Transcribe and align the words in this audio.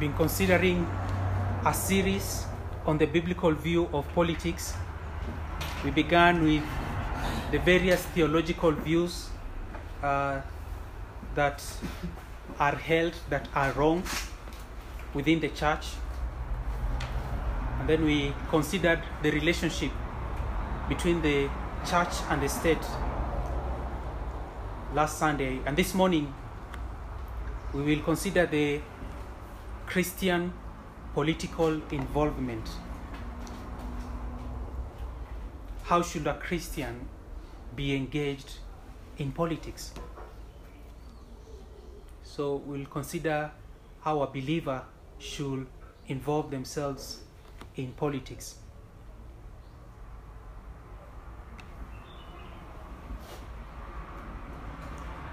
been 0.00 0.12
considering 0.14 0.86
a 1.66 1.74
series 1.74 2.46
on 2.86 2.96
the 2.96 3.06
biblical 3.06 3.52
view 3.52 3.86
of 3.92 4.08
politics. 4.14 4.72
We 5.84 5.90
began 5.90 6.42
with 6.42 6.62
the 7.52 7.58
various 7.58 8.02
theological 8.14 8.72
views 8.72 9.28
uh, 10.02 10.40
that 11.34 11.62
are 12.58 12.74
held 12.74 13.12
that 13.28 13.46
are 13.54 13.72
wrong 13.72 14.02
within 15.12 15.38
the 15.40 15.48
church. 15.48 15.88
And 17.78 17.88
then 17.88 18.02
we 18.02 18.32
considered 18.48 19.02
the 19.22 19.30
relationship 19.30 19.92
between 20.88 21.20
the 21.20 21.50
church 21.86 22.14
and 22.30 22.40
the 22.42 22.48
state 22.48 22.84
last 24.94 25.18
Sunday. 25.18 25.60
And 25.66 25.76
this 25.76 25.92
morning, 25.92 26.32
we 27.74 27.82
will 27.82 28.02
consider 28.02 28.46
the 28.46 28.80
Christian 29.90 30.52
political 31.14 31.82
involvement. 31.90 32.64
How 35.82 36.00
should 36.00 36.28
a 36.28 36.34
Christian 36.34 37.08
be 37.74 37.96
engaged 37.96 38.58
in 39.18 39.32
politics? 39.32 39.92
So 42.22 42.62
we'll 42.64 42.86
consider 42.86 43.50
how 44.02 44.22
a 44.22 44.28
believer 44.28 44.84
should 45.18 45.66
involve 46.06 46.52
themselves 46.52 47.22
in 47.74 47.90
politics. 47.90 48.58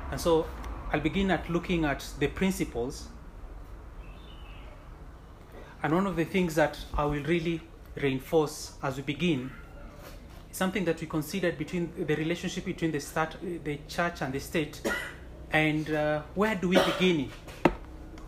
And 0.10 0.20
so 0.20 0.48
I'll 0.92 1.00
begin 1.00 1.30
at 1.30 1.48
looking 1.48 1.86
at 1.86 2.04
the 2.18 2.28
principles. 2.30 3.10
And 5.88 5.96
one 5.96 6.06
of 6.06 6.18
the 6.18 6.26
things 6.26 6.56
that 6.56 6.78
I 6.98 7.06
will 7.06 7.24
really 7.24 7.62
reinforce 7.96 8.74
as 8.84 8.98
we 8.98 9.04
begin 9.04 9.50
is 10.52 10.58
something 10.58 10.84
that 10.84 11.00
we 11.00 11.08
considered 11.08 11.58
between 11.58 11.94
the 12.06 12.14
relationship 12.14 12.66
between 12.66 12.92
the 12.92 13.00
start, 13.00 13.38
the 13.64 13.80
church 13.88 14.22
and 14.22 14.34
the 14.34 14.40
state. 14.42 14.82
And 15.50 15.90
uh, 15.90 16.24
where 16.36 16.56
do 16.56 16.68
we 16.68 16.76
begin? 16.76 17.32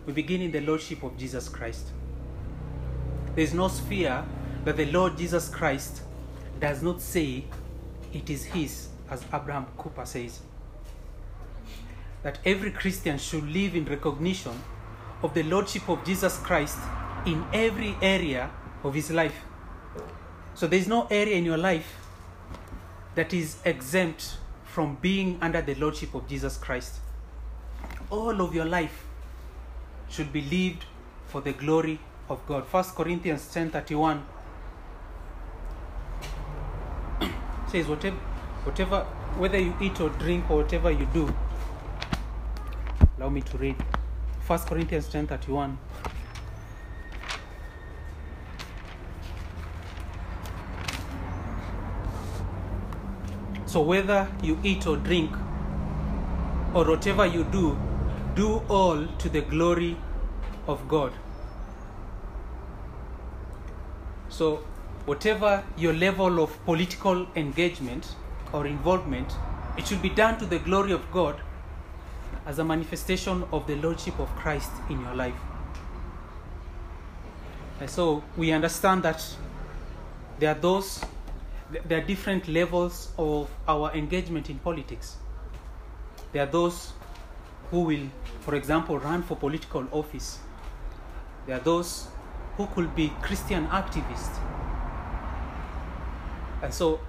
We 0.06 0.14
begin 0.14 0.42
in 0.42 0.54
the 0.54 0.62
lordship 0.62 1.04
of 1.04 1.18
Jesus 1.18 1.50
Christ. 1.50 1.88
There's 3.36 3.54
no 3.54 3.68
sphere 3.68 4.24
that 4.64 4.78
the 4.78 4.86
Lord 4.86 5.18
Jesus 5.18 5.50
Christ 5.50 6.04
does 6.62 6.82
not 6.82 7.02
say 7.02 7.44
it 8.14 8.30
is 8.30 8.46
his, 8.46 8.88
as 9.10 9.26
Abraham 9.34 9.66
Kuyper 9.78 10.08
says 10.08 10.40
that 12.24 12.40
every 12.46 12.72
Christian 12.72 13.18
should 13.18 13.44
live 13.52 13.76
in 13.76 13.84
recognition 13.84 14.54
of 15.22 15.34
the 15.34 15.44
Lordship 15.44 15.90
of 15.90 16.06
Jesus 16.06 16.38
Christ 16.38 16.78
in 17.32 17.46
every 17.54 17.96
area 18.02 18.50
of 18.84 18.94
his 18.94 19.12
life. 19.12 19.36
So 20.56 20.68
there's 20.68 20.88
no 20.88 21.08
area 21.10 21.36
in 21.36 21.46
your 21.46 21.58
life 21.58 21.98
that 23.16 23.34
is 23.34 23.58
exempt 23.66 24.38
from 24.66 24.98
being 25.02 25.38
under 25.42 25.62
the 25.62 25.76
Lordship 25.76 26.14
of 26.16 26.28
Jesus 26.28 26.58
Christ. 26.58 26.96
All 28.10 28.42
of 28.42 28.54
your 28.56 28.66
life 28.66 29.06
should 30.10 30.34
be 30.34 30.42
lived 30.42 30.86
for 31.28 31.42
the 31.42 31.54
glory 31.54 32.00
of 32.30 32.46
God. 32.48 32.64
1 32.72 32.84
Corinthians 32.96 33.42
10:31 33.54 34.22
says 37.72 37.88
whatever 37.88 38.18
whatever 38.64 39.06
whether 39.38 39.60
you 39.60 39.74
eat 39.80 40.00
or 40.02 40.10
drink 40.10 40.50
or 40.50 40.58
whatever 40.58 40.92
you 40.92 41.06
do 41.14 41.34
allow 43.18 43.30
me 43.30 43.42
to 43.42 43.58
read 43.58 43.76
1 44.48 44.60
corinthians 44.60 45.08
10 45.08 45.28
so 53.74 53.82
whether 53.92 54.20
you 54.50 54.58
eat 54.72 54.88
or 54.92 54.96
drink 55.08 55.32
or 56.74 56.84
whatever 56.92 57.26
you 57.26 57.44
do 57.56 57.66
do 58.36 58.48
all 58.78 59.06
to 59.24 59.30
the 59.36 59.42
glory 59.54 59.92
of 60.68 60.88
god 60.88 61.20
so 64.30 64.56
whatever 65.12 65.52
your 65.78 65.94
level 66.06 66.42
of 66.46 66.58
political 66.66 67.28
engagement 67.44 68.16
or 68.54 68.66
involvement 68.68 69.38
it 69.78 69.88
should 69.88 70.02
be 70.02 70.10
done 70.10 70.38
to 70.38 70.46
the 70.56 70.60
glory 70.70 70.92
of 70.92 71.12
god 71.12 71.42
as 72.50 72.58
a 72.58 72.64
manifestation 72.64 73.44
of 73.52 73.68
the 73.68 73.76
Lordship 73.76 74.20
of 74.20 74.28
Christ 74.36 74.72
in 74.90 75.00
your 75.02 75.14
life. 75.14 75.40
And 77.80 77.88
so 77.88 78.24
we 78.36 78.52
understand 78.52 79.04
that 79.04 79.24
there 80.40 80.52
are 80.52 80.60
those, 80.60 81.06
there 81.72 82.00
are 82.00 82.06
different 82.06 82.48
levels 82.48 83.12
of 83.18 83.50
our 83.68 83.92
engagement 83.94 84.50
in 84.50 84.58
politics. 84.60 85.18
There 86.32 86.44
are 86.44 86.52
those 86.52 86.94
who 87.72 87.82
will, 87.82 88.08
for 88.42 88.56
example, 88.56 88.98
run 88.98 89.22
for 89.22 89.36
political 89.36 89.88
office. 89.92 90.40
There 91.46 91.56
are 91.56 91.64
those 91.64 92.08
who 92.58 92.68
could 92.68 92.96
be 92.96 93.14
Christian 93.22 93.68
activists. 93.68 94.38
And 96.62 96.74
so 96.74 97.00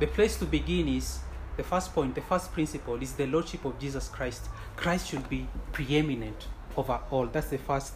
the 0.00 0.06
place 0.06 0.38
to 0.38 0.44
begin 0.44 0.88
is 0.88 1.20
the 1.56 1.62
first 1.62 1.92
point, 1.94 2.14
the 2.14 2.20
first 2.20 2.52
principle 2.52 3.00
is 3.02 3.14
the 3.14 3.26
Lordship 3.26 3.64
of 3.64 3.78
Jesus 3.80 4.08
Christ. 4.08 4.48
Christ 4.76 5.08
should 5.08 5.28
be 5.28 5.48
preeminent 5.72 6.46
over 6.76 7.00
all. 7.10 7.26
That's 7.26 7.48
the 7.48 7.58
first 7.58 7.94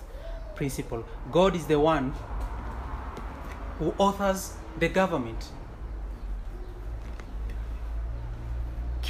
principle. 0.54 1.04
God 1.30 1.54
is 1.54 1.66
the 1.66 1.78
one 1.78 2.12
who 3.78 3.94
authors 3.98 4.54
the 4.78 4.88
government. 4.88 5.48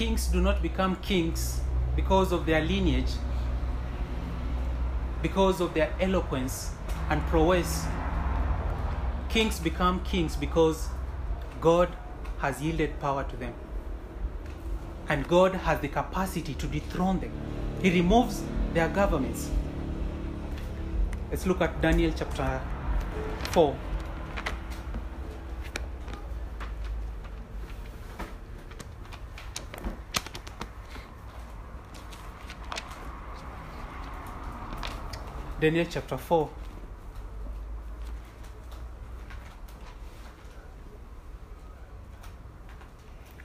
Kings 0.03 0.27
do 0.27 0.41
not 0.41 0.61
become 0.61 0.97
kings 0.97 1.61
because 1.95 2.33
of 2.33 2.45
their 2.45 2.61
lineage, 2.61 3.13
because 5.23 5.61
of 5.61 5.75
their 5.75 5.95
eloquence 6.01 6.73
and 7.09 7.25
prowess. 7.29 7.85
Kings 9.29 9.61
become 9.61 10.03
kings 10.03 10.35
because 10.35 10.89
God 11.61 11.89
has 12.41 12.61
yielded 12.61 12.99
power 12.99 13.23
to 13.23 13.37
them 13.37 13.55
and 15.09 15.29
God 15.29 15.55
has 15.55 15.79
the 15.79 15.87
capacity 15.87 16.55
to 16.55 16.67
dethrone 16.67 17.21
them. 17.21 17.31
He 17.81 17.91
removes 17.91 18.43
their 18.75 18.89
governments. 18.89 19.53
Let's 21.31 21.47
look 21.47 21.61
at 21.61 21.81
Daniel 21.81 22.13
chapter 22.17 22.61
4. 23.53 23.77
Daniel 35.63 35.87
chapter 35.89 36.17
4. 36.19 36.51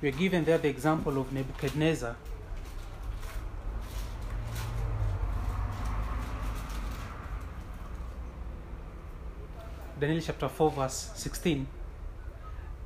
we 0.02 0.10
are 0.10 0.12
given 0.14 0.44
there 0.44 0.58
the 0.58 0.68
example 0.68 1.22
of 1.22 1.32
Nebuchadnezzar. 1.32 2.16
Daniel 10.00 10.20
chapter 10.20 10.50
4 10.50 10.72
verse 10.72 11.12
16 11.14 11.68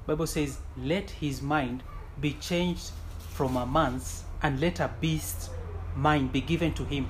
Bible 0.08 0.28
says 0.28 0.58
let 0.78 1.09
his 1.09 1.41
mind 1.41 1.84
be 2.20 2.34
changed 2.34 2.91
from 3.30 3.56
a 3.56 3.66
man's 3.66 4.25
and 4.44 4.59
let 4.59 4.81
a 4.81 4.90
beast's 5.00 5.50
mind 5.96 6.34
be 6.34 6.41
given 6.41 6.74
to 6.74 6.84
him 6.84 7.09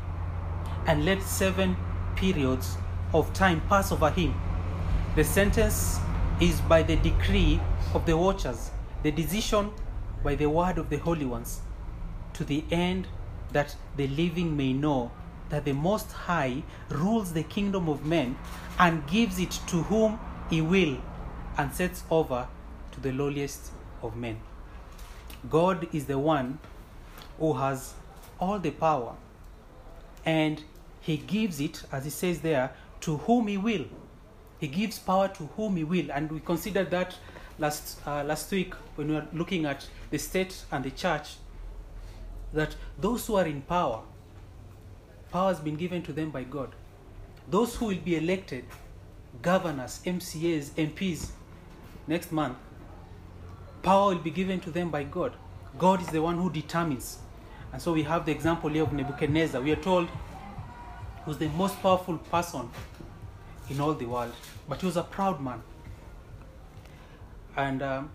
and 0.85 1.03
let 1.03 1.23
seven 1.23 1.75
periods 2.21 2.77
of 3.13 3.33
time 3.33 3.61
pass 3.67 3.91
over 3.91 4.09
him 4.09 4.33
the 5.15 5.23
sentence 5.23 5.99
is 6.39 6.61
by 6.61 6.81
the 6.81 6.95
decree 6.97 7.59
of 7.93 8.05
the 8.05 8.15
watchers 8.15 8.71
the 9.03 9.11
decision 9.11 9.71
by 10.23 10.35
the 10.35 10.47
word 10.47 10.77
of 10.77 10.89
the 10.89 10.97
holy 10.97 11.25
ones, 11.25 11.61
to 12.33 12.43
the 12.43 12.63
end 12.71 13.07
that 13.51 13.75
the 13.97 14.07
living 14.07 14.55
may 14.55 14.73
know 14.73 15.11
that 15.49 15.65
the 15.65 15.73
Most 15.73 16.11
High 16.11 16.63
rules 16.89 17.33
the 17.33 17.43
kingdom 17.43 17.89
of 17.89 18.05
men 18.05 18.37
and 18.79 19.05
gives 19.07 19.39
it 19.39 19.51
to 19.67 19.83
whom 19.83 20.19
he 20.49 20.61
will 20.61 20.97
and 21.57 21.73
sets 21.73 22.03
over 22.09 22.47
to 22.91 22.99
the 22.99 23.11
lowliest 23.11 23.71
of 24.01 24.15
men. 24.15 24.39
God 25.49 25.87
is 25.93 26.05
the 26.05 26.19
one 26.19 26.59
who 27.39 27.53
has 27.53 27.93
all 28.39 28.59
the 28.59 28.71
power 28.71 29.15
and 30.25 30.63
he 31.01 31.17
gives 31.17 31.59
it, 31.59 31.83
as 31.91 32.05
he 32.05 32.09
says 32.09 32.41
there, 32.41 32.71
to 33.01 33.17
whom 33.17 33.47
he 33.47 33.57
will. 33.57 33.85
He 34.59 34.67
gives 34.67 34.99
power 34.99 35.27
to 35.27 35.47
whom 35.57 35.75
he 35.75 35.83
will, 35.83 36.11
and 36.11 36.31
we 36.31 36.39
considered 36.39 36.91
that 36.91 37.17
last 37.59 37.99
uh, 38.07 38.23
last 38.23 38.49
week 38.51 38.73
when 38.95 39.09
we 39.09 39.15
were 39.15 39.27
looking 39.33 39.65
at 39.65 39.87
the 40.09 40.17
state 40.17 40.63
and 40.71 40.85
the 40.85 40.91
church 40.91 41.35
that 42.53 42.75
those 42.99 43.27
who 43.27 43.35
are 43.35 43.45
in 43.45 43.61
power 43.61 44.01
power 45.31 45.49
has 45.53 45.59
been 45.59 45.75
given 45.75 46.01
to 46.01 46.13
them 46.13 46.31
by 46.31 46.43
god 46.43 46.73
those 47.49 47.75
who 47.75 47.87
will 47.87 48.03
be 48.03 48.15
elected 48.15 48.65
governors, 49.41 50.01
MCAs, 50.05 50.71
MPs 50.71 51.31
next 52.07 52.31
month, 52.31 52.57
power 53.81 54.13
will 54.13 54.21
be 54.21 54.31
given 54.31 54.59
to 54.61 54.71
them 54.71 54.89
by 54.89 55.03
God. 55.03 55.33
God 55.77 56.01
is 56.01 56.07
the 56.07 56.21
one 56.21 56.37
who 56.37 56.49
determines. 56.51 57.19
And 57.73 57.81
so 57.81 57.93
we 57.93 58.03
have 58.03 58.25
the 58.25 58.31
example 58.31 58.69
here 58.69 58.83
of 58.83 58.93
Nebuchadnezzar. 58.93 59.61
We 59.61 59.71
are 59.71 59.77
told 59.77 60.09
he 61.23 61.29
was 61.29 61.37
the 61.37 61.49
most 61.49 61.81
powerful 61.81 62.17
person 62.17 62.69
in 63.69 63.79
all 63.79 63.93
the 63.93 64.05
world, 64.05 64.33
but 64.67 64.81
he 64.81 64.85
was 64.85 64.97
a 64.97 65.03
proud 65.03 65.41
man. 65.41 65.61
And 67.55 67.81
um, 67.83 68.09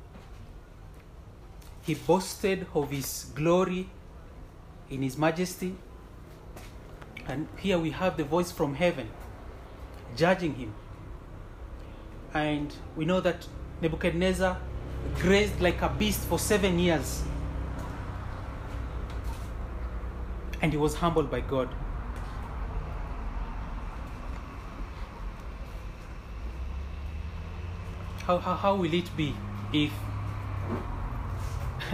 he 1.82 1.94
boasted 1.94 2.66
of 2.74 2.90
his 2.90 3.26
glory 3.34 3.88
in 4.90 5.02
his 5.02 5.16
majesty. 5.16 5.76
And 7.28 7.48
here 7.58 7.78
we 7.78 7.90
have 7.90 8.16
the 8.16 8.24
voice 8.24 8.50
from 8.50 8.74
heaven 8.74 9.08
judging 10.16 10.54
him. 10.54 10.74
And 12.34 12.74
we 12.96 13.04
know 13.04 13.20
that 13.20 13.46
Nebuchadnezzar 13.80 14.58
grazed 15.16 15.60
like 15.60 15.80
a 15.82 15.88
beast 15.88 16.20
for 16.20 16.38
seven 16.38 16.78
years. 16.78 17.22
And 20.60 20.72
he 20.72 20.78
was 20.78 20.96
humbled 20.96 21.30
by 21.30 21.40
God. 21.40 21.68
How, 28.26 28.38
how, 28.38 28.54
how 28.56 28.74
will 28.74 28.92
it 28.92 29.16
be 29.16 29.32
if, 29.72 29.92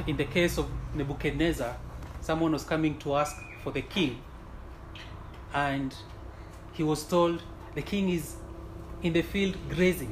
in 0.06 0.16
the 0.16 0.24
case 0.24 0.56
of 0.56 0.66
Nebuchadnezzar, 0.94 1.76
someone 2.22 2.52
was 2.52 2.64
coming 2.64 2.98
to 3.00 3.16
ask 3.16 3.36
for 3.62 3.70
the 3.70 3.82
king 3.82 4.18
and 5.52 5.94
he 6.72 6.82
was 6.82 7.04
told 7.04 7.42
the 7.74 7.82
king 7.82 8.08
is 8.08 8.36
in 9.02 9.12
the 9.12 9.20
field 9.20 9.58
grazing? 9.68 10.10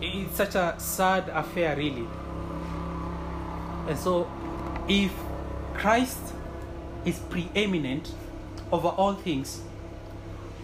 It's 0.00 0.36
such 0.36 0.56
a 0.56 0.74
sad 0.78 1.28
affair, 1.28 1.76
really. 1.76 2.08
And 3.86 3.96
so, 3.96 4.28
if 4.88 5.12
Christ 5.74 6.18
is 7.04 7.20
preeminent 7.20 8.12
over 8.72 8.88
all 8.88 9.14
things, 9.14 9.60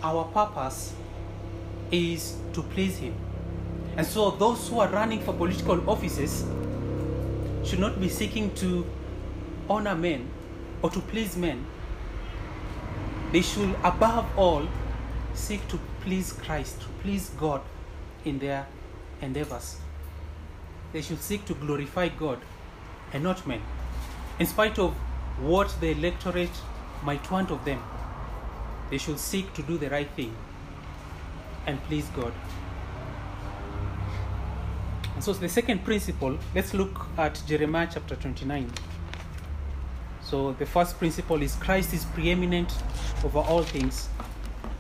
our 0.03 0.25
purpose 0.25 0.95
is 1.93 2.35
to 2.55 2.65
please 2.65 2.97
Him. 2.97 3.15
And 3.97 4.07
so, 4.07 4.31
those 4.31 4.69
who 4.69 4.81
are 4.81 4.89
running 4.89 5.21
for 5.21 5.35
political 5.35 5.89
offices 5.89 6.45
should 7.65 7.79
not 7.79 8.01
be 8.01 8.09
seeking 8.09 8.55
to 8.55 8.87
honor 9.69 9.95
men 9.95 10.29
or 10.83 10.91
to 10.91 11.01
please 11.01 11.37
men. 11.37 11.65
They 13.33 13.43
should, 13.43 13.75
above 13.85 14.27
all, 14.37 14.67
seek 15.35 15.67
to 15.69 15.79
please 16.01 16.33
Christ, 16.33 16.81
to 16.81 16.87
please 17.03 17.31
God 17.31 17.61
in 18.25 18.39
their 18.39 18.67
endeavors. 19.21 19.77
They 20.93 21.03
should 21.03 21.21
seek 21.21 21.45
to 21.47 21.55
glorify 21.55 22.09
God 22.09 22.39
and 23.13 23.23
not 23.23 23.47
men, 23.47 23.63
in 24.39 24.47
spite 24.47 24.79
of 24.79 24.95
what 25.39 25.75
the 25.81 25.91
electorate 25.91 26.51
might 27.03 27.31
want 27.31 27.51
of 27.51 27.65
them. 27.65 27.83
They 28.91 28.99
should 28.99 29.19
seek 29.19 29.53
to 29.55 29.63
do 29.63 29.79
the 29.79 29.89
right 29.89 30.11
thing 30.11 30.35
and 31.67 31.83
please 31.85 32.07
God. 32.09 32.33
So, 35.23 35.33
the 35.33 35.49
second 35.49 35.85
principle, 35.85 36.37
let's 36.53 36.75
look 36.75 37.07
at 37.17 37.41
Jeremiah 37.47 37.89
chapter 37.89 38.17
29. 38.17 38.69
So, 40.21 40.51
the 40.55 40.67
first 40.67 40.99
principle 40.99 41.41
is 41.43 41.55
Christ 41.55 41.95
is 41.95 42.05
preeminent 42.07 42.73
over 43.23 43.39
all 43.39 43.63
things. 43.63 44.09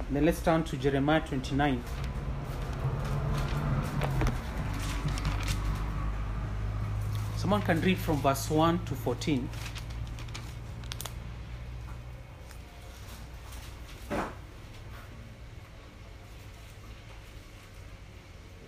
And 0.08 0.16
then 0.16 0.24
let's 0.24 0.42
turn 0.42 0.64
to 0.64 0.76
Jeremiah 0.76 1.20
29. 1.20 1.80
Someone 7.36 7.62
can 7.62 7.80
read 7.80 7.98
from 7.98 8.16
verse 8.16 8.50
1 8.50 8.84
to 8.86 8.94
14. 8.96 9.48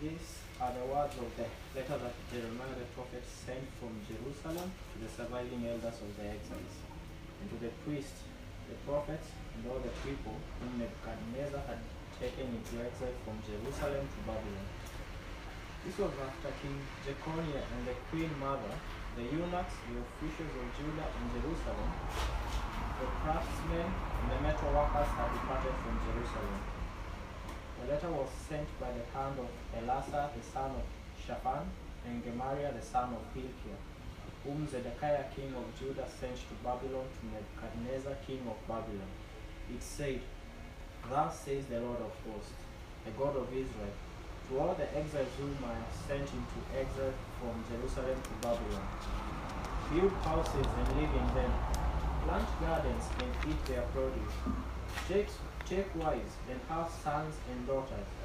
These 0.01 0.39
are 0.61 0.73
the 0.73 0.85
words 0.87 1.15
of 1.19 1.37
the 1.37 1.45
letter 1.75 1.99
that 1.99 2.15
Jeremiah 2.31 2.79
the 2.79 2.87
prophet 2.95 3.27
sent 3.27 3.67
from 3.83 3.99
Jerusalem 4.07 4.71
to 4.71 4.97
the 5.03 5.11
surviving 5.11 5.67
elders 5.67 5.99
of 5.99 6.11
the 6.15 6.31
exiles, 6.31 6.77
and 7.43 7.51
to 7.51 7.59
the 7.59 7.75
priests, 7.83 8.23
the 8.71 8.79
prophets, 8.87 9.35
and 9.59 9.67
all 9.67 9.83
the 9.83 9.91
people 10.07 10.39
whom 10.63 10.79
Nebuchadnezzar 10.79 11.67
had 11.67 11.83
taken 12.23 12.47
into 12.55 12.79
exile 12.79 13.19
from 13.27 13.43
Jerusalem 13.43 14.07
to 14.07 14.21
Babylon. 14.23 14.71
This 15.83 15.99
was 15.99 16.15
after 16.15 16.55
King 16.63 16.79
Jeconiah 17.03 17.67
and 17.67 17.83
the 17.91 17.99
queen 18.07 18.31
mother, 18.39 18.71
the 19.19 19.27
eunuchs, 19.35 19.75
the 19.91 19.99
officials 19.99 20.55
of 20.55 20.67
Judah 20.79 21.11
and 21.11 21.27
Jerusalem, 21.43 21.91
the 23.03 23.09
craftsmen, 23.19 23.91
and 23.91 24.27
the 24.31 24.39
metal 24.47 24.71
workers 24.71 25.11
had 25.19 25.27
departed 25.35 25.75
from 25.83 25.95
Jerusalem. 26.07 26.57
The 27.83 27.87
letter 27.91 28.11
was 28.15 28.31
sent 28.47 28.71
by 28.79 28.95
the 28.95 29.03
hand 29.11 29.43
of 29.43 29.51
Elasah 29.75 30.31
the 30.39 30.45
son 30.55 30.71
of 30.71 30.87
Shaphan 31.27 31.65
and 32.07 32.23
Gemariah 32.23 32.73
the 32.73 32.83
son 32.85 33.15
of 33.15 33.25
Hilkiah, 33.33 33.81
whom 34.45 34.69
Zedekiah 34.69 35.25
king 35.35 35.55
of 35.57 35.65
Judah 35.79 36.07
sent 36.21 36.37
to 36.37 36.55
Babylon 36.63 37.09
to 37.09 37.21
Nebuchadnezzar 37.33 38.17
king 38.27 38.45
of 38.47 38.61
Babylon. 38.69 39.09
It 39.73 39.83
said, 39.83 40.21
Thus 41.09 41.41
says 41.41 41.65
the 41.67 41.81
Lord 41.81 42.01
of 42.01 42.13
hosts, 42.29 42.53
the 43.05 43.11
God 43.13 43.37
of 43.37 43.49
Israel, 43.49 43.97
to 44.49 44.59
all 44.59 44.75
the 44.75 44.85
exiles 44.97 45.33
whom 45.41 45.57
I 45.65 45.73
have 45.73 45.97
sent 46.07 46.29
into 46.29 46.59
exile 46.77 47.17
from 47.41 47.57
Jerusalem 47.73 48.21
to 48.21 48.33
Babylon. 48.45 48.85
Build 49.89 50.13
houses 50.29 50.69
and 50.69 50.89
live 51.01 51.13
in 51.13 51.29
them. 51.33 51.53
Plant 52.25 52.49
gardens 52.61 53.05
and 53.21 53.33
eat 53.49 53.65
their 53.65 53.85
produce. 53.93 54.37
Take, 55.09 55.29
take 55.65 55.89
wives 55.97 56.37
and 56.51 56.61
have 56.69 56.91
sons 57.03 57.35
and 57.51 57.67
daughters. 57.67 58.09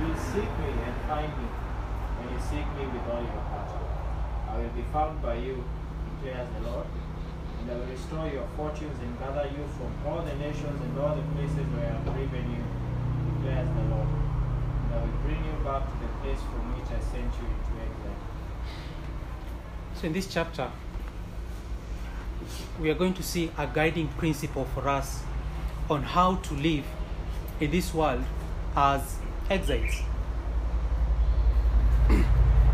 Will 0.00 0.16
seek 0.16 0.48
me 0.56 0.72
and 0.80 0.96
find 1.06 1.28
me, 1.28 1.44
when 2.16 2.32
you 2.32 2.40
seek 2.40 2.64
me 2.72 2.88
with 2.88 3.04
all 3.12 3.20
your 3.20 3.44
heart. 3.52 3.68
I 4.48 4.56
will 4.56 4.72
be 4.72 4.80
found 4.92 5.20
by 5.20 5.34
you, 5.34 5.62
declares 6.16 6.48
the 6.56 6.70
Lord, 6.70 6.86
and 7.60 7.70
I 7.70 7.74
will 7.74 7.84
restore 7.84 8.26
your 8.26 8.48
fortunes 8.56 8.96
and 8.96 9.18
gather 9.18 9.44
you 9.44 9.60
from 9.76 9.92
all 10.08 10.22
the 10.24 10.32
nations 10.40 10.80
and 10.80 10.98
all 10.98 11.14
the 11.14 11.22
places 11.36 11.68
where 11.76 11.84
I 11.84 12.00
have 12.00 12.04
driven 12.16 12.48
you, 12.48 12.64
declares 13.28 13.68
the 13.68 13.84
Lord. 13.92 14.08
And 14.08 14.94
I 14.94 15.04
will 15.04 15.20
bring 15.20 15.44
you 15.44 15.52
back 15.68 15.84
to 15.84 15.96
the 16.00 16.08
place 16.24 16.40
from 16.48 16.64
which 16.80 16.88
I 16.88 17.00
sent 17.04 17.30
you 17.36 17.46
into 17.52 17.72
exile. 17.84 18.20
So, 20.00 20.06
in 20.06 20.12
this 20.14 20.26
chapter, 20.32 20.70
we 22.80 22.88
are 22.88 22.94
going 22.94 23.12
to 23.14 23.22
see 23.22 23.52
a 23.58 23.66
guiding 23.66 24.08
principle 24.16 24.64
for 24.72 24.88
us 24.88 25.22
on 25.90 26.02
how 26.02 26.36
to 26.36 26.54
live 26.54 26.86
in 27.60 27.70
this 27.70 27.92
world 27.92 28.24
as 28.74 29.20
exiles. 29.50 30.02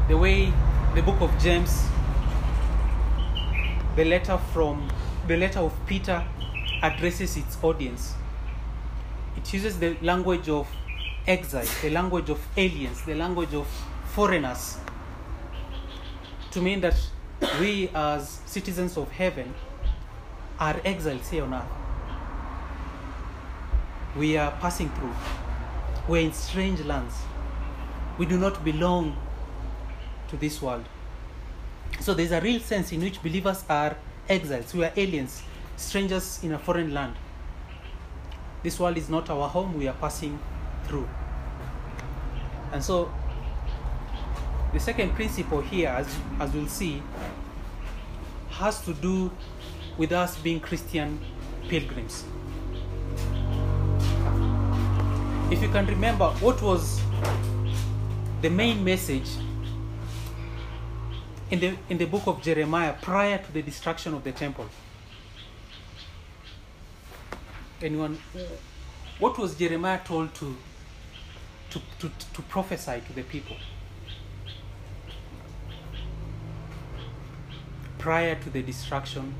the 0.08 0.16
way 0.16 0.52
the 0.94 1.02
book 1.02 1.20
of 1.20 1.36
James, 1.38 1.84
the 3.96 4.04
letter 4.04 4.38
from 4.52 4.88
the 5.26 5.36
letter 5.36 5.60
of 5.60 5.72
Peter 5.86 6.24
addresses 6.82 7.36
its 7.36 7.58
audience 7.62 8.14
it 9.36 9.52
uses 9.52 9.78
the 9.78 9.96
language 10.02 10.48
of 10.48 10.68
exile, 11.26 11.66
the 11.82 11.90
language 11.90 12.30
of 12.30 12.40
aliens, 12.56 13.02
the 13.02 13.14
language 13.14 13.54
of 13.54 13.66
foreigners 14.06 14.78
to 16.50 16.60
mean 16.60 16.80
that 16.80 16.96
we 17.60 17.88
as 17.94 18.40
citizens 18.46 18.96
of 18.96 19.10
heaven 19.12 19.54
are 20.58 20.80
exiles 20.84 21.28
here 21.28 21.44
on 21.44 21.54
earth. 21.54 21.64
We 24.16 24.36
are 24.38 24.50
passing 24.52 24.88
through. 24.90 25.14
We're 26.08 26.22
in 26.22 26.32
strange 26.32 26.84
lands. 26.84 27.14
We 28.18 28.26
do 28.26 28.38
not 28.38 28.64
belong 28.64 29.16
to 30.28 30.36
this 30.36 30.62
world. 30.62 30.84
So 32.00 32.14
there's 32.14 32.32
a 32.32 32.40
real 32.40 32.60
sense 32.60 32.92
in 32.92 33.00
which 33.00 33.22
believers 33.22 33.64
are 33.68 33.96
exiles. 34.28 34.72
We 34.74 34.84
are 34.84 34.92
aliens, 34.96 35.42
strangers 35.76 36.40
in 36.42 36.52
a 36.52 36.58
foreign 36.58 36.94
land. 36.94 37.16
This 38.62 38.78
world 38.78 38.96
is 38.96 39.08
not 39.08 39.30
our 39.30 39.48
home, 39.48 39.76
we 39.78 39.88
are 39.88 39.94
passing 39.94 40.38
through. 40.86 41.08
And 42.72 42.82
so 42.82 43.12
the 44.72 44.80
second 44.80 45.14
principle 45.14 45.60
here, 45.60 45.88
as, 45.88 46.06
as 46.40 46.52
we'll 46.52 46.68
see, 46.68 47.02
has 48.50 48.80
to 48.84 48.94
do 48.94 49.30
with 49.96 50.12
us 50.12 50.36
being 50.38 50.60
Christian 50.60 51.20
pilgrims. 51.68 52.24
If 55.50 55.62
you 55.62 55.68
can 55.68 55.86
remember, 55.86 56.26
what 56.40 56.60
was 56.60 57.00
the 58.42 58.50
main 58.50 58.84
message 58.84 59.28
in 61.50 61.60
the, 61.60 61.76
in 61.88 61.98
the 61.98 62.06
book 62.06 62.26
of 62.26 62.42
Jeremiah 62.42 62.94
prior 63.00 63.38
to 63.38 63.52
the 63.52 63.62
destruction 63.62 64.14
of 64.14 64.24
the 64.24 64.32
temple? 64.32 64.66
Anyone? 67.80 68.18
What 69.18 69.38
was 69.38 69.54
Jeremiah 69.54 70.00
told 70.04 70.34
to, 70.34 70.56
to, 71.70 71.80
to, 72.00 72.10
to 72.34 72.42
prophesy 72.42 73.00
to 73.06 73.12
the 73.12 73.22
people? 73.22 73.56
prior 78.06 78.36
to 78.36 78.50
the 78.50 78.62
destruction 78.62 79.34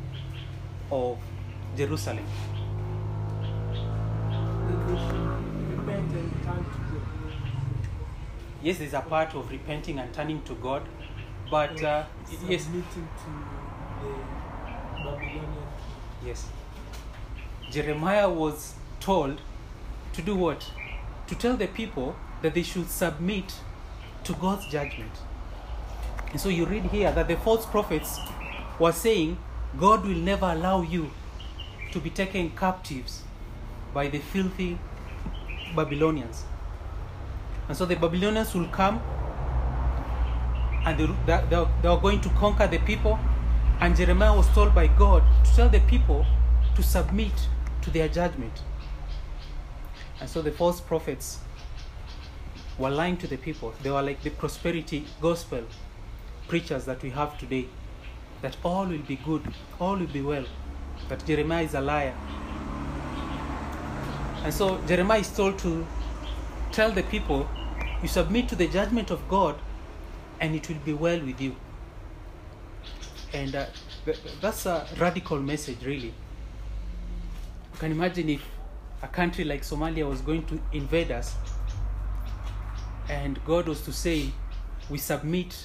of 0.90 1.16
Jerusalem. 1.76 2.26
That 6.46 6.56
they 6.56 6.70
should 6.72 6.92
repent 6.92 7.38
and 7.38 7.52
turn 7.52 7.74
to 7.74 7.84
God. 7.84 8.62
Yes, 8.62 8.78
there's 8.78 8.94
a 8.94 9.00
part 9.00 9.34
of 9.34 9.50
repenting 9.50 9.98
and 9.98 10.14
turning 10.14 10.42
to 10.42 10.54
God, 10.54 10.82
but 11.50 11.82
uh, 11.82 12.04
yes, 12.48 12.64
Submitting 12.64 12.84
to 12.92 13.30
the 14.02 14.12
Babylonian 15.04 15.66
yes. 16.24 16.48
Jeremiah 17.70 18.28
was 18.28 18.74
told 19.00 19.40
to 20.12 20.22
do 20.22 20.36
what? 20.36 20.70
To 21.26 21.34
tell 21.34 21.56
the 21.56 21.66
people 21.66 22.16
that 22.42 22.54
they 22.54 22.62
should 22.62 22.90
submit 22.90 23.54
to 24.24 24.32
God's 24.34 24.66
judgment. 24.66 25.12
And 26.30 26.40
so 26.40 26.48
you 26.48 26.64
read 26.66 26.84
here 26.84 27.12
that 27.12 27.28
the 27.28 27.36
false 27.36 27.66
prophets 27.66 28.18
were 28.78 28.92
saying, 28.92 29.38
God 29.78 30.04
will 30.04 30.16
never 30.16 30.46
allow 30.46 30.82
you 30.82 31.10
to 31.92 32.00
be 32.00 32.10
taken 32.10 32.50
captives 32.50 33.22
by 33.94 34.08
the 34.08 34.18
filthy 34.18 34.78
Babylonians. 35.74 36.44
And 37.68 37.76
so 37.76 37.84
the 37.84 37.96
Babylonians 37.96 38.54
will 38.54 38.68
come 38.68 39.00
and 40.84 40.98
they, 40.98 41.06
they, 41.26 41.66
they, 41.82 41.88
are 41.88 42.00
going 42.00 42.20
to 42.20 42.28
conquer 42.30 42.66
the 42.66 42.78
people. 42.78 43.18
And 43.80 43.96
Jeremiah 43.96 44.34
was 44.34 44.48
told 44.50 44.74
by 44.74 44.86
God 44.86 45.22
to 45.44 45.54
tell 45.54 45.68
the 45.68 45.80
people 45.80 46.24
to 46.76 46.82
submit 46.82 47.32
to 47.82 47.90
their 47.90 48.08
judgment. 48.08 48.62
And 50.20 50.30
so 50.30 50.40
the 50.42 50.52
false 50.52 50.80
prophets 50.80 51.40
were 52.78 52.90
lying 52.90 53.16
to 53.18 53.26
the 53.26 53.36
people. 53.36 53.74
They 53.82 53.90
were 53.90 54.02
like 54.02 54.22
the 54.22 54.30
prosperity 54.30 55.06
gospel 55.20 55.64
preachers 56.48 56.84
that 56.84 57.02
we 57.02 57.10
have 57.10 57.36
today. 57.38 57.66
That 58.42 58.56
all 58.62 58.86
will 58.86 58.98
be 58.98 59.16
good, 59.16 59.42
all 59.80 59.96
will 59.96 60.06
be 60.06 60.22
well. 60.22 60.44
That 61.08 61.26
Jeremiah 61.26 61.64
is 61.64 61.74
a 61.74 61.80
liar. 61.80 62.14
And 64.46 64.54
so 64.54 64.80
Jeremiah 64.86 65.18
is 65.18 65.28
told 65.34 65.58
to 65.58 65.84
tell 66.70 66.92
the 66.92 67.02
people, 67.02 67.48
you 68.00 68.06
submit 68.06 68.48
to 68.50 68.54
the 68.54 68.68
judgment 68.68 69.10
of 69.10 69.28
God 69.28 69.58
and 70.38 70.54
it 70.54 70.68
will 70.68 70.78
be 70.84 70.92
well 70.92 71.18
with 71.18 71.40
you. 71.40 71.56
And 73.34 73.56
uh, 73.56 73.66
that's 74.40 74.66
a 74.66 74.86
radical 74.98 75.40
message, 75.40 75.84
really. 75.84 76.14
You 77.72 77.78
can 77.80 77.90
imagine 77.90 78.28
if 78.28 78.48
a 79.02 79.08
country 79.08 79.42
like 79.42 79.62
Somalia 79.62 80.08
was 80.08 80.20
going 80.20 80.46
to 80.46 80.60
invade 80.72 81.10
us 81.10 81.34
and 83.08 83.44
God 83.44 83.66
was 83.66 83.82
to 83.82 83.92
say, 83.92 84.30
we 84.88 84.98
submit 84.98 85.60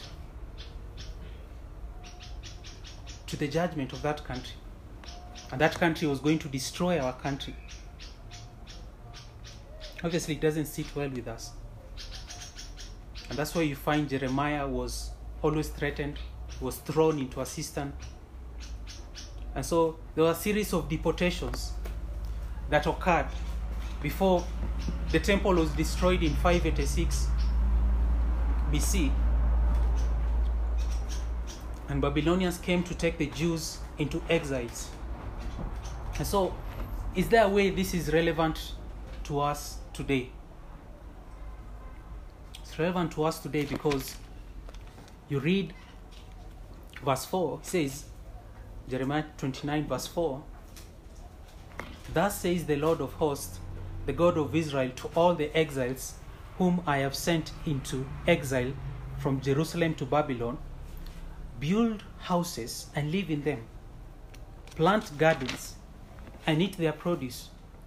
to 3.28 3.38
the 3.38 3.48
judgment 3.48 3.94
of 3.94 4.02
that 4.02 4.24
country. 4.24 4.56
And 5.52 5.62
that 5.62 5.76
country 5.76 6.08
was 6.08 6.20
going 6.20 6.40
to 6.40 6.48
destroy 6.48 6.98
our 6.98 7.14
country. 7.14 7.56
Obviously, 10.04 10.36
it 10.36 10.42
doesn't 10.42 10.66
sit 10.66 10.96
well 10.96 11.10
with 11.10 11.28
us. 11.28 11.52
And 13.30 13.38
that's 13.38 13.54
why 13.54 13.62
you 13.62 13.76
find 13.76 14.10
Jeremiah 14.10 14.68
was 14.68 15.12
always 15.42 15.70
threatened, 15.70 16.18
was 16.60 16.78
thrown 16.78 17.20
into 17.20 17.40
a 17.40 17.46
cistern. 17.46 17.94
And 19.54 19.66
so 19.66 19.98
there 20.16 20.24
were 20.24 20.32
a 20.32 20.36
series 20.36 20.74
of 20.74 20.90
deportations 20.90 21.74
that 22.70 22.88
occurred 22.88 23.28
before 24.02 24.44
the 25.12 25.20
temple 25.20 25.54
was 25.54 25.70
destroyed 25.72 26.24
in 26.24 26.34
586 26.36 27.28
BC. 28.72 29.12
And 31.90 32.02
Babylonians 32.02 32.58
came 32.58 32.84
to 32.84 32.96
take 32.96 33.18
the 33.18 33.28
Jews 33.28 33.78
into 33.98 34.22
exiles. 34.30 34.90
And 36.18 36.26
so, 36.26 36.56
is 37.14 37.30
there 37.30 37.44
a 37.44 37.50
way 37.50 37.70
this 37.70 37.94
is 37.94 38.12
relevant 38.12 38.74
to 39.26 39.40
us 39.42 39.81
today? 39.94 40.30
It's 42.62 42.78
relevant 42.78 43.12
to 43.14 43.24
us 43.26 43.40
today 43.40 43.66
because 43.66 44.16
you 45.30 45.40
read 45.40 45.74
verse 47.04 47.26
4, 47.26 47.60
it 47.60 47.66
says, 47.66 48.06
Jeremiah 48.90 49.26
29, 49.38 49.88
verse 49.88 50.08
4 50.08 50.44
Thus 52.14 52.42
says 52.42 52.66
the 52.66 52.76
Lord 52.76 53.00
of 53.00 53.14
hosts, 53.14 53.60
the 54.06 54.14
God 54.14 54.38
of 54.38 54.56
Israel, 54.56 54.92
to 54.98 55.10
all 55.16 55.34
the 55.34 55.56
exiles 55.58 56.16
whom 56.58 56.84
I 56.86 56.98
have 56.98 57.16
sent 57.16 57.52
into 57.66 58.06
exile 58.28 58.74
from 59.20 59.40
Jerusalem 59.40 59.96
to 59.96 60.06
Babylon 60.06 60.58
build 61.60 62.04
houses 62.18 62.88
and 62.96 63.12
live 63.12 63.30
in 63.30 63.44
them, 63.44 63.64
plant 64.76 65.18
gardens 65.18 65.76
and 66.46 66.62
eat 66.62 66.76
their 66.78 66.92
produce, 66.92 67.50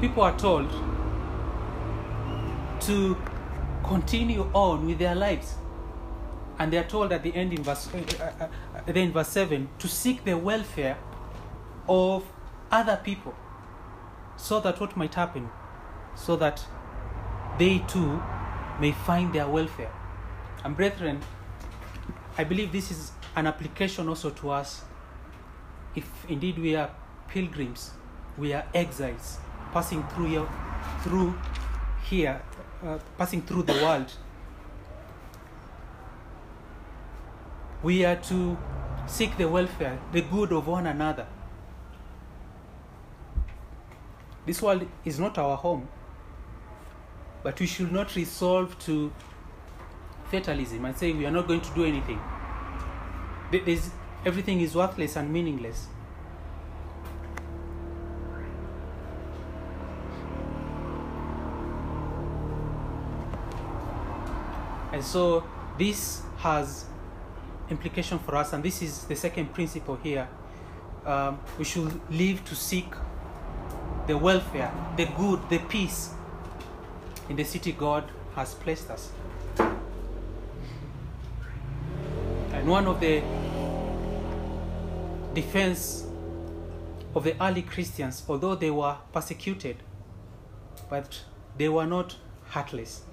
People 0.00 0.22
are 0.22 0.36
told 0.38 0.70
to 2.80 3.16
continue 3.84 4.50
on 4.54 4.86
with 4.86 4.98
their 4.98 5.14
lives. 5.14 5.56
And 6.58 6.72
they 6.72 6.78
are 6.78 6.84
told 6.84 7.12
at 7.12 7.22
the 7.22 7.34
end 7.34 7.52
in 7.52 7.62
verse, 7.62 7.88
uh, 7.94 7.98
uh, 7.98 8.44
uh, 8.44 8.48
then 8.86 8.96
in 8.96 9.12
verse 9.12 9.28
7 9.28 9.68
to 9.78 9.88
seek 9.88 10.24
the 10.24 10.36
welfare 10.36 10.98
of 11.88 12.24
other 12.70 12.98
people 13.02 13.34
so 14.36 14.60
that 14.60 14.80
what 14.80 14.96
might 14.96 15.14
happen? 15.14 15.50
So 16.14 16.36
that 16.36 16.64
they 17.58 17.78
too 17.80 18.22
may 18.80 18.92
find 18.92 19.32
their 19.34 19.48
welfare. 19.48 19.92
And 20.64 20.76
brethren, 20.76 21.20
I 22.38 22.44
believe 22.44 22.72
this 22.72 22.90
is 22.90 23.12
an 23.36 23.46
application 23.46 24.08
also 24.08 24.30
to 24.30 24.50
us. 24.50 24.82
If 25.94 26.08
indeed 26.28 26.58
we 26.58 26.76
are 26.76 26.90
pilgrims, 27.28 27.90
we 28.38 28.52
are 28.52 28.64
exiles 28.74 29.38
passing 29.72 30.02
through 30.08 30.26
here, 30.26 30.48
through 31.02 31.34
here, 32.04 32.40
uh, 32.84 32.98
passing 33.18 33.42
through 33.42 33.62
the 33.64 33.74
world. 33.74 34.12
We 37.82 38.04
are 38.04 38.16
to 38.16 38.58
seek 39.06 39.36
the 39.38 39.48
welfare, 39.48 39.98
the 40.12 40.20
good 40.22 40.52
of 40.52 40.66
one 40.66 40.86
another. 40.86 41.26
this 44.46 44.60
world 44.62 44.84
is 45.04 45.20
not 45.20 45.38
our 45.38 45.56
home, 45.56 45.86
but 47.44 47.60
we 47.60 47.66
should 47.66 47.92
not 47.92 48.16
resolve 48.16 48.76
to 48.80 49.12
fatalism 50.30 50.84
and 50.84 50.96
say 50.96 51.12
we 51.12 51.24
are 51.24 51.30
not 51.30 51.46
going 51.46 51.60
to 51.60 51.72
do 51.74 51.84
anything. 51.84 52.18
There- 53.52 53.60
There's, 53.64 53.90
everything 54.24 54.60
is 54.60 54.74
worthless 54.74 55.14
and 55.16 55.32
meaningless. 55.32 55.86
And 65.00 65.06
so 65.06 65.42
this 65.78 66.20
has 66.40 66.84
implication 67.70 68.18
for 68.18 68.36
us, 68.36 68.52
and 68.52 68.62
this 68.62 68.82
is 68.82 69.04
the 69.04 69.16
second 69.16 69.54
principle 69.54 69.96
here. 69.96 70.28
Um, 71.06 71.40
we 71.58 71.64
should 71.64 71.98
live 72.10 72.44
to 72.44 72.54
seek 72.54 72.84
the 74.06 74.18
welfare, 74.18 74.70
the 74.98 75.06
good, 75.16 75.40
the 75.48 75.58
peace 75.70 76.10
in 77.30 77.36
the 77.36 77.44
city 77.44 77.72
God 77.72 78.10
has 78.34 78.52
placed 78.52 78.90
us. 78.90 79.10
And 82.52 82.68
one 82.68 82.86
of 82.86 83.00
the 83.00 83.22
defense 85.32 86.04
of 87.14 87.24
the 87.24 87.42
early 87.42 87.62
Christians, 87.62 88.22
although 88.28 88.54
they 88.54 88.70
were 88.70 88.98
persecuted, 89.14 89.76
but 90.90 91.22
they 91.56 91.70
were 91.70 91.86
not 91.86 92.16
heartless. 92.50 93.04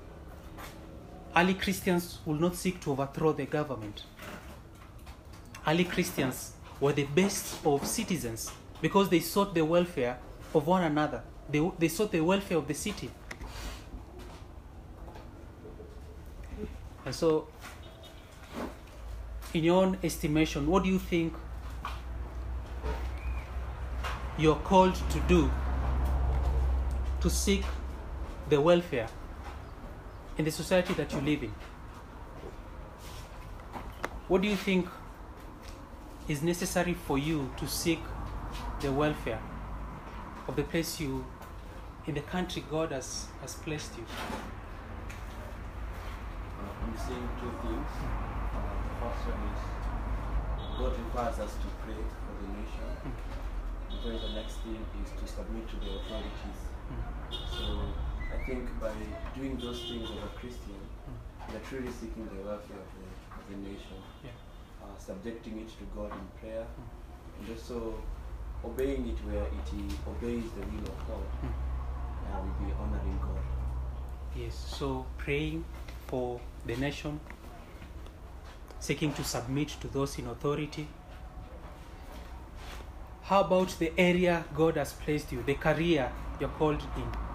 Early 1.37 1.53
Christians 1.53 2.17
will 2.25 2.33
not 2.33 2.55
seek 2.55 2.79
to 2.81 2.91
overthrow 2.93 3.31
the 3.31 3.45
government. 3.45 4.05
Early 5.67 5.83
Christians 5.83 6.53
were 6.79 6.93
the 6.93 7.03
best 7.03 7.63
of 7.63 7.85
citizens 7.85 8.51
because 8.81 9.07
they 9.09 9.19
sought 9.19 9.53
the 9.53 9.63
welfare 9.63 10.17
of 10.55 10.65
one 10.65 10.81
another. 10.81 11.21
They, 11.47 11.71
they 11.77 11.89
sought 11.89 12.11
the 12.11 12.21
welfare 12.21 12.57
of 12.57 12.67
the 12.67 12.73
city. 12.73 13.11
And 17.05 17.13
so, 17.13 17.49
in 19.53 19.63
your 19.63 19.85
own 19.85 19.99
estimation, 20.03 20.65
what 20.65 20.81
do 20.81 20.89
you 20.89 20.97
think 20.97 21.35
you're 24.39 24.55
called 24.55 24.95
to 24.95 25.19
do 25.27 25.51
to 27.21 27.29
seek 27.29 27.63
the 28.49 28.59
welfare 28.59 29.07
in 30.37 30.45
the 30.45 30.51
society 30.51 30.93
that 30.93 31.11
you 31.13 31.21
live 31.21 31.43
in? 31.43 31.53
What 34.27 34.41
do 34.41 34.47
you 34.47 34.55
think 34.55 34.87
is 36.27 36.41
necessary 36.41 36.93
for 36.93 37.17
you 37.17 37.49
to 37.57 37.67
seek 37.67 37.99
the 38.81 38.91
welfare 38.91 39.39
of 40.47 40.55
the 40.55 40.63
place 40.63 40.99
you, 40.99 41.25
in 42.05 42.13
the 42.13 42.21
country 42.21 42.63
God 42.69 42.91
has, 42.91 43.27
has 43.41 43.55
placed 43.55 43.97
you? 43.97 44.03
Uh, 46.59 46.83
I'm 46.83 46.97
seeing 46.97 47.29
two 47.39 47.51
things. 47.63 47.91
Uh, 48.53 48.59
the 48.83 48.93
first 48.99 49.21
one 49.27 49.41
is 49.53 49.61
God 50.77 50.93
requires 51.05 51.39
us 51.39 51.53
to 51.53 51.67
pray 51.83 51.95
for 51.95 52.33
the 52.41 52.47
nation. 52.53 52.89
And 53.89 53.99
then 54.03 54.21
the 54.21 54.33
next 54.39 54.55
thing 54.57 54.85
is 55.03 55.09
to 55.19 55.27
submit 55.27 55.67
to 55.69 55.75
the 55.77 55.95
authorities. 55.97 56.61
So 57.49 57.65
I 58.33 58.37
think 58.45 58.67
by 58.79 58.91
doing 59.35 59.57
those 59.57 59.81
things 59.83 60.09
as 60.09 60.17
a 60.17 60.39
Christian, 60.39 60.79
we 61.49 61.55
are 61.55 61.59
truly 61.69 61.91
seeking 61.91 62.25
the 62.27 62.41
welfare 62.47 62.77
of 62.77 62.89
the, 62.95 63.35
of 63.35 63.43
the 63.49 63.57
nation, 63.69 63.97
Yeah. 64.23 64.31
uh, 64.83 64.97
subjecting 64.99 65.59
it 65.59 65.69
to 65.79 65.85
God 65.95 66.11
in 66.11 66.27
prayer, 66.39 66.65
and 67.39 67.49
also 67.49 67.95
obeying 68.65 69.07
it 69.07 69.17
where 69.25 69.43
it 69.43 69.69
obeys 70.09 70.51
the 70.51 70.61
will 70.61 70.87
of 70.91 71.07
God. 71.07 71.25
And 71.43 72.43
we'll 72.43 72.67
be 72.67 72.73
honoring 72.73 73.19
God. 73.21 73.41
Yes, 74.35 74.55
so 74.55 75.05
praying 75.17 75.63
for 76.07 76.39
the 76.65 76.75
nation, 76.75 77.19
seeking 78.79 79.13
to 79.13 79.23
submit 79.23 79.69
to 79.81 79.87
those 79.87 80.19
in 80.19 80.27
authority. 80.27 80.87
How 83.23 83.41
about 83.41 83.77
the 83.79 83.91
area 83.97 84.45
God 84.55 84.75
has 84.77 84.93
placed 84.93 85.31
you, 85.31 85.43
the 85.43 85.55
career 85.55 86.11
you're 86.39 86.49
called 86.49 86.81
in? 86.97 87.26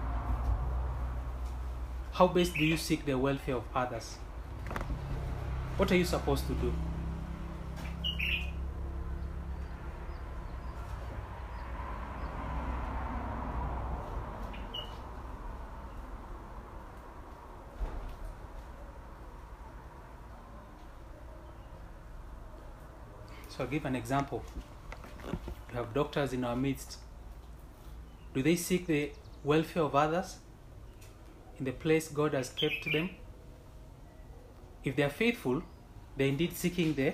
How 2.13 2.27
best 2.27 2.53
do 2.53 2.63
you 2.63 2.77
seek 2.77 3.05
the 3.07 3.17
welfare 3.17 3.55
of 3.55 3.63
others? 3.73 4.17
What 5.77 5.91
are 5.91 5.95
you 5.95 6.05
supposed 6.05 6.45
to 6.45 6.53
do? 6.53 6.71
So 23.49 23.63
I'll 23.63 23.67
give 23.67 23.85
an 23.85 23.95
example. 23.95 24.43
We 25.71 25.77
have 25.77 25.95
doctors 25.95 26.31
in 26.31 26.43
our 26.43 26.55
midst. 26.55 26.99
Do 28.35 28.43
they 28.43 28.55
seek 28.55 28.85
the 28.85 29.13
welfare 29.43 29.81
of 29.81 29.95
others 29.95 30.37
in 31.59 31.65
the 31.65 31.71
place 31.71 32.07
God 32.07 32.33
has 32.33 32.49
kept 32.49 32.91
them? 32.91 33.09
If 34.83 34.95
they 34.95 35.03
are 35.03 35.09
faithful, 35.09 35.63
they're 36.17 36.27
indeed 36.27 36.53
seeking 36.55 36.93
the 36.93 37.13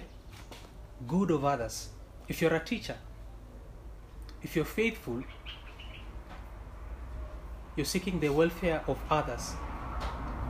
good 1.08 1.32
of 1.32 1.46
others. 1.46 1.90
If 2.28 2.42
you're 2.42 2.54
a 2.54 2.64
teacher, 2.64 2.98
if 4.42 4.56
you're 4.56 4.66
faithful, 4.66 5.24
you're 7.76 7.86
seeking 7.86 8.20
the 8.20 8.30
welfare 8.30 8.82
of 8.88 8.98
others. 9.10 9.54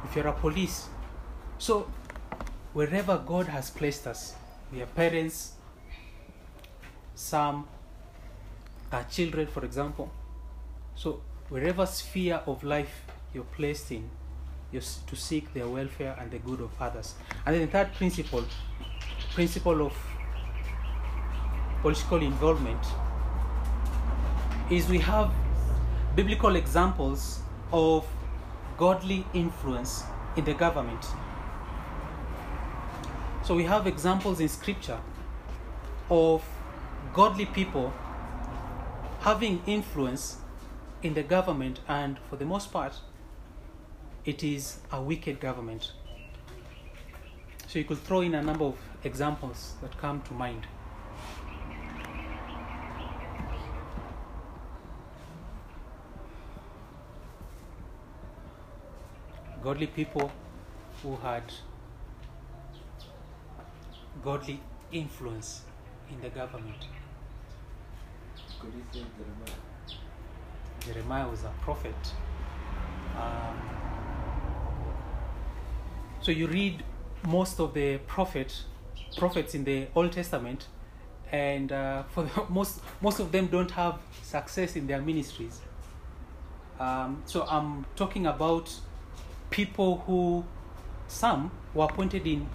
If 0.04 0.16
you're 0.16 0.28
a 0.28 0.34
police, 0.34 0.88
so 1.58 1.92
wherever 2.74 3.18
God 3.18 3.48
has 3.48 3.70
placed 3.70 4.08
us, 4.08 4.36
we 4.72 4.82
are 4.82 4.88
parents, 4.88 5.54
some 7.16 7.68
are 8.92 9.04
children, 9.04 9.48
for 9.48 9.66
example. 9.66 10.12
So, 10.96 11.22
wherever 11.50 11.86
sphere 11.86 12.42
of 12.46 12.64
life 12.64 13.04
you're 13.34 13.44
placed 13.44 13.92
in, 13.92 14.10
you're 14.72 14.82
to 14.82 15.16
seek 15.16 15.54
their 15.54 15.68
welfare 15.68 16.16
and 16.20 16.32
the 16.32 16.40
good 16.40 16.62
of 16.62 16.72
others. 16.80 17.16
And 17.46 17.56
then 17.56 17.66
the 17.66 17.72
third 17.72 17.94
principle, 17.94 18.46
principle 19.34 19.86
of 19.86 19.94
political 21.82 22.22
involvement, 22.22 22.84
is 24.70 24.88
we 24.88 25.00
have 25.00 25.32
biblical 26.16 26.56
examples 26.56 27.40
of 27.72 28.06
godly 28.78 29.26
influence 29.34 30.04
in 30.36 30.46
the 30.46 30.54
government. 30.54 31.06
So 33.44 33.56
we 33.56 33.64
have 33.64 33.88
examples 33.88 34.40
in 34.40 34.48
scripture 34.48 35.00
of 36.10 36.44
godly 37.14 37.46
people 37.46 37.94
having 39.22 39.62
influence 39.66 40.38
in 41.02 41.14
the 41.14 41.24
government, 41.24 41.80
and 41.88 42.18
for 42.30 42.36
the 42.36 42.46
most 42.46 42.72
part, 42.72 42.94
it 44.30 44.44
is 44.44 44.78
a 44.92 45.02
wicked 45.02 45.40
government. 45.40 45.92
So 47.66 47.80
you 47.80 47.86
could 47.86 47.98
throw 47.98 48.22
in 48.22 48.36
a 48.36 48.44
number 48.44 48.66
of 48.66 48.76
examples 49.04 49.74
that 49.82 49.98
come 49.98 50.22
to 50.28 50.34
mind. 50.34 50.68
Godly 59.64 59.88
people 59.88 60.32
who 61.02 61.16
had 61.16 61.44
godly 64.24 64.60
influence 64.92 65.62
in 66.12 66.22
the 66.22 66.30
government. 66.30 66.86
Could 68.60 68.74
you 68.74 68.84
say 68.94 69.06
Jeremiah? 69.18 69.60
Jeremiah 70.86 71.30
was 71.30 71.44
a 71.44 71.54
prophet. 71.62 72.14
Um, 73.18 73.79
so 76.30 76.34
you 76.34 76.46
read 76.46 76.84
most 77.26 77.60
of 77.60 77.74
the 77.74 77.98
prophet 78.06 78.54
prophets 79.18 79.56
in 79.56 79.64
the 79.64 79.88
Old 79.96 80.12
Testament, 80.12 80.68
and 81.32 81.72
uh, 81.72 82.04
for 82.14 82.22
the, 82.22 82.46
most 82.50 82.82
most 83.02 83.20
of 83.20 83.32
them 83.32 83.48
don't 83.48 83.72
have 83.72 83.98
success 84.22 84.76
in 84.76 84.86
their 84.86 85.02
ministries. 85.02 85.60
Um, 86.80 87.24
so 87.26 87.48
I'm 87.50 87.84
talking 87.96 88.28
about 88.28 88.72
people 89.50 90.04
who 90.06 90.46
some 91.08 91.50
were 91.74 91.86
appointed 91.86 92.28
in 92.28 92.48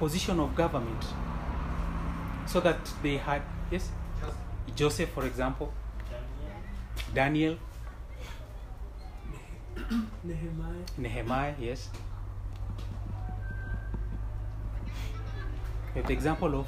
position 0.00 0.40
of 0.40 0.56
government, 0.56 1.04
so 2.46 2.58
that 2.58 2.80
they 3.04 3.18
had 3.18 3.42
yes, 3.70 3.88
Joseph, 4.74 5.10
for 5.10 5.24
example, 5.26 5.72
Daniel, 7.14 7.56
Nehemiah. 10.24 10.84
Nehemiah, 10.98 11.54
yes. 11.60 11.88
We 15.94 16.00
have 16.00 16.08
the 16.08 16.14
example 16.14 16.58
of 16.58 16.66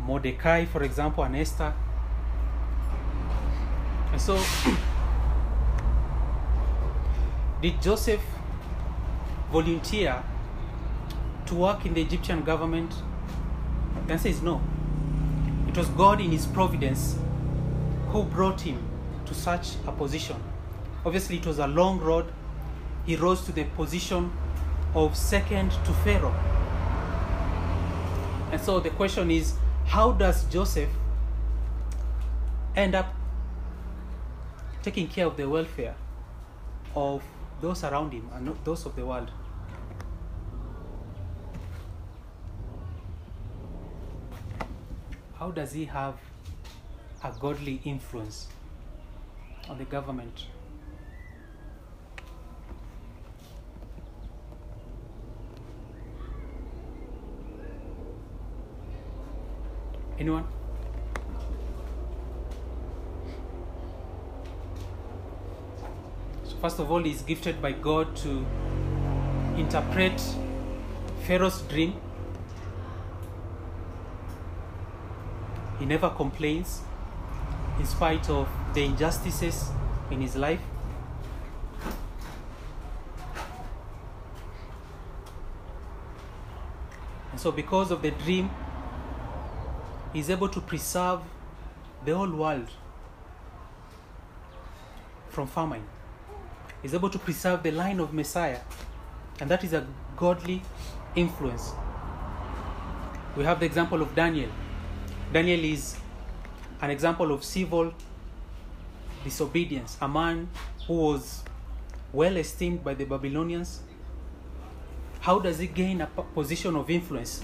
Mordecai, 0.00 0.64
for 0.64 0.82
example, 0.82 1.24
and 1.24 1.36
Esther. 1.36 1.74
And 4.12 4.20
so, 4.20 4.36
did 7.62 7.82
Joseph 7.82 8.22
volunteer 9.52 10.22
to 11.46 11.54
work 11.54 11.84
in 11.84 11.94
the 11.94 12.00
Egyptian 12.00 12.42
government? 12.42 12.94
The 14.06 14.14
answer 14.14 14.28
is 14.28 14.40
no. 14.40 14.62
It 15.68 15.76
was 15.76 15.88
God 15.88 16.22
in 16.22 16.30
His 16.30 16.46
providence 16.46 17.18
who 18.08 18.22
brought 18.22 18.62
him 18.62 18.82
to 19.26 19.34
such 19.34 19.74
a 19.86 19.92
position. 19.92 20.36
Obviously, 21.04 21.36
it 21.36 21.46
was 21.46 21.58
a 21.58 21.66
long 21.66 22.00
road. 22.00 22.32
He 23.04 23.16
rose 23.16 23.42
to 23.42 23.52
the 23.52 23.64
position 23.64 24.32
of 24.94 25.14
second 25.14 25.72
to 25.72 25.92
Pharaoh. 26.04 26.34
And 28.50 28.60
so 28.60 28.80
the 28.80 28.90
question 28.90 29.30
is 29.30 29.54
how 29.86 30.12
does 30.12 30.44
Joseph 30.44 30.88
end 32.74 32.94
up 32.94 33.14
taking 34.82 35.08
care 35.08 35.26
of 35.26 35.36
the 35.36 35.48
welfare 35.48 35.94
of 36.94 37.22
those 37.60 37.84
around 37.84 38.12
him 38.12 38.28
and 38.34 38.56
those 38.64 38.86
of 38.86 38.96
the 38.96 39.04
world? 39.04 39.30
How 45.38 45.50
does 45.50 45.72
he 45.72 45.84
have 45.84 46.14
a 47.22 47.32
godly 47.38 47.80
influence 47.84 48.48
on 49.68 49.78
the 49.78 49.84
government? 49.84 50.46
Anyone? 60.18 60.44
So, 66.42 66.56
first 66.60 66.80
of 66.80 66.90
all, 66.90 67.04
he's 67.04 67.22
gifted 67.22 67.62
by 67.62 67.70
God 67.70 68.16
to 68.16 68.44
interpret 69.56 70.20
Pharaoh's 71.22 71.62
dream. 71.62 71.94
He 75.78 75.86
never 75.86 76.10
complains 76.10 76.82
in 77.78 77.86
spite 77.86 78.28
of 78.28 78.48
the 78.74 78.84
injustices 78.84 79.70
in 80.10 80.20
his 80.20 80.34
life. 80.34 80.60
And 87.30 87.40
so, 87.40 87.52
because 87.52 87.92
of 87.92 88.02
the 88.02 88.10
dream, 88.10 88.50
he's 90.12 90.30
able 90.30 90.48
to 90.48 90.60
preserve 90.60 91.20
the 92.04 92.14
whole 92.14 92.30
world 92.30 92.68
from 95.28 95.46
famine. 95.46 95.84
is 96.82 96.94
able 96.94 97.10
to 97.10 97.18
preserve 97.18 97.62
the 97.62 97.70
line 97.72 97.98
of 98.00 98.12
Messiah, 98.14 98.60
and 99.40 99.50
that 99.50 99.64
is 99.64 99.72
a 99.72 99.86
godly 100.16 100.62
influence. 101.16 101.72
We 103.36 103.44
have 103.44 103.60
the 103.60 103.66
example 103.66 104.00
of 104.00 104.14
Daniel. 104.14 104.50
Daniel 105.32 105.62
is 105.64 105.96
an 106.80 106.90
example 106.90 107.32
of 107.32 107.44
civil 107.44 107.92
disobedience, 109.24 109.96
a 110.00 110.08
man 110.08 110.48
who 110.86 110.94
was 110.94 111.42
well 112.12 112.36
esteemed 112.36 112.82
by 112.84 112.94
the 112.94 113.04
Babylonians. 113.04 113.82
How 115.20 115.38
does 115.40 115.58
he 115.58 115.66
gain 115.66 116.00
a 116.00 116.06
position 116.06 116.76
of 116.76 116.88
influence? 116.88 117.42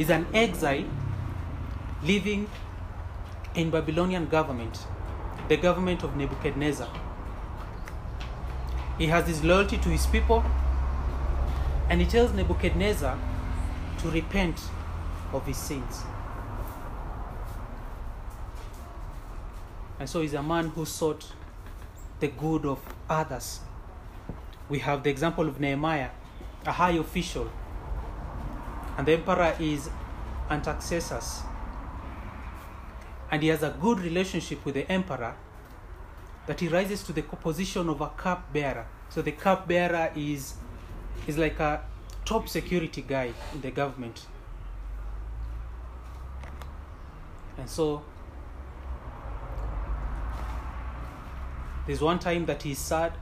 He's 0.00 0.08
an 0.08 0.26
exile 0.32 0.86
living 2.02 2.48
in 3.54 3.68
Babylonian 3.68 4.28
government, 4.28 4.86
the 5.46 5.58
government 5.58 6.02
of 6.02 6.16
Nebuchadnezzar. 6.16 6.88
He 8.96 9.08
has 9.08 9.26
his 9.26 9.44
loyalty 9.44 9.76
to 9.76 9.90
his 9.90 10.06
people, 10.06 10.42
and 11.90 12.00
he 12.00 12.06
tells 12.06 12.32
Nebuchadnezzar 12.32 13.18
to 13.98 14.10
repent 14.10 14.58
of 15.34 15.44
his 15.44 15.58
sins. 15.58 16.02
And 19.98 20.08
so 20.08 20.22
he's 20.22 20.32
a 20.32 20.42
man 20.42 20.70
who 20.70 20.86
sought 20.86 21.30
the 22.20 22.28
good 22.28 22.64
of 22.64 22.78
others. 23.06 23.60
We 24.70 24.78
have 24.78 25.02
the 25.02 25.10
example 25.10 25.46
of 25.46 25.60
Nehemiah, 25.60 26.08
a 26.64 26.72
high 26.72 26.92
official, 26.92 27.50
and 28.96 29.06
the 29.06 29.12
emperor 29.12 29.54
is 29.58 29.90
Artaxerxes. 30.50 31.42
And 33.30 33.42
he 33.42 33.48
has 33.48 33.62
a 33.62 33.76
good 33.80 34.00
relationship 34.00 34.64
with 34.64 34.74
the 34.74 34.90
emperor 34.90 35.34
that 36.46 36.58
he 36.58 36.68
rises 36.68 37.02
to 37.04 37.12
the 37.12 37.22
position 37.22 37.88
of 37.88 38.00
a 38.00 38.08
cup 38.08 38.52
bearer. 38.52 38.86
So 39.08 39.22
the 39.22 39.32
cupbearer 39.32 40.10
is 40.16 40.54
is 41.26 41.38
like 41.38 41.60
a 41.60 41.82
top 42.24 42.48
security 42.48 43.02
guy 43.02 43.32
in 43.52 43.60
the 43.60 43.70
government. 43.70 44.26
And 47.58 47.68
so 47.68 48.02
there's 51.86 52.00
one 52.00 52.18
time 52.18 52.46
that 52.46 52.62
he's 52.62 52.78
sad 52.78 53.12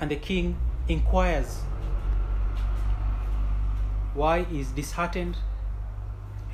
and 0.00 0.10
the 0.10 0.16
king 0.16 0.56
inquires 0.88 1.62
why 4.14 4.44
he's 4.44 4.70
disheartened 4.70 5.36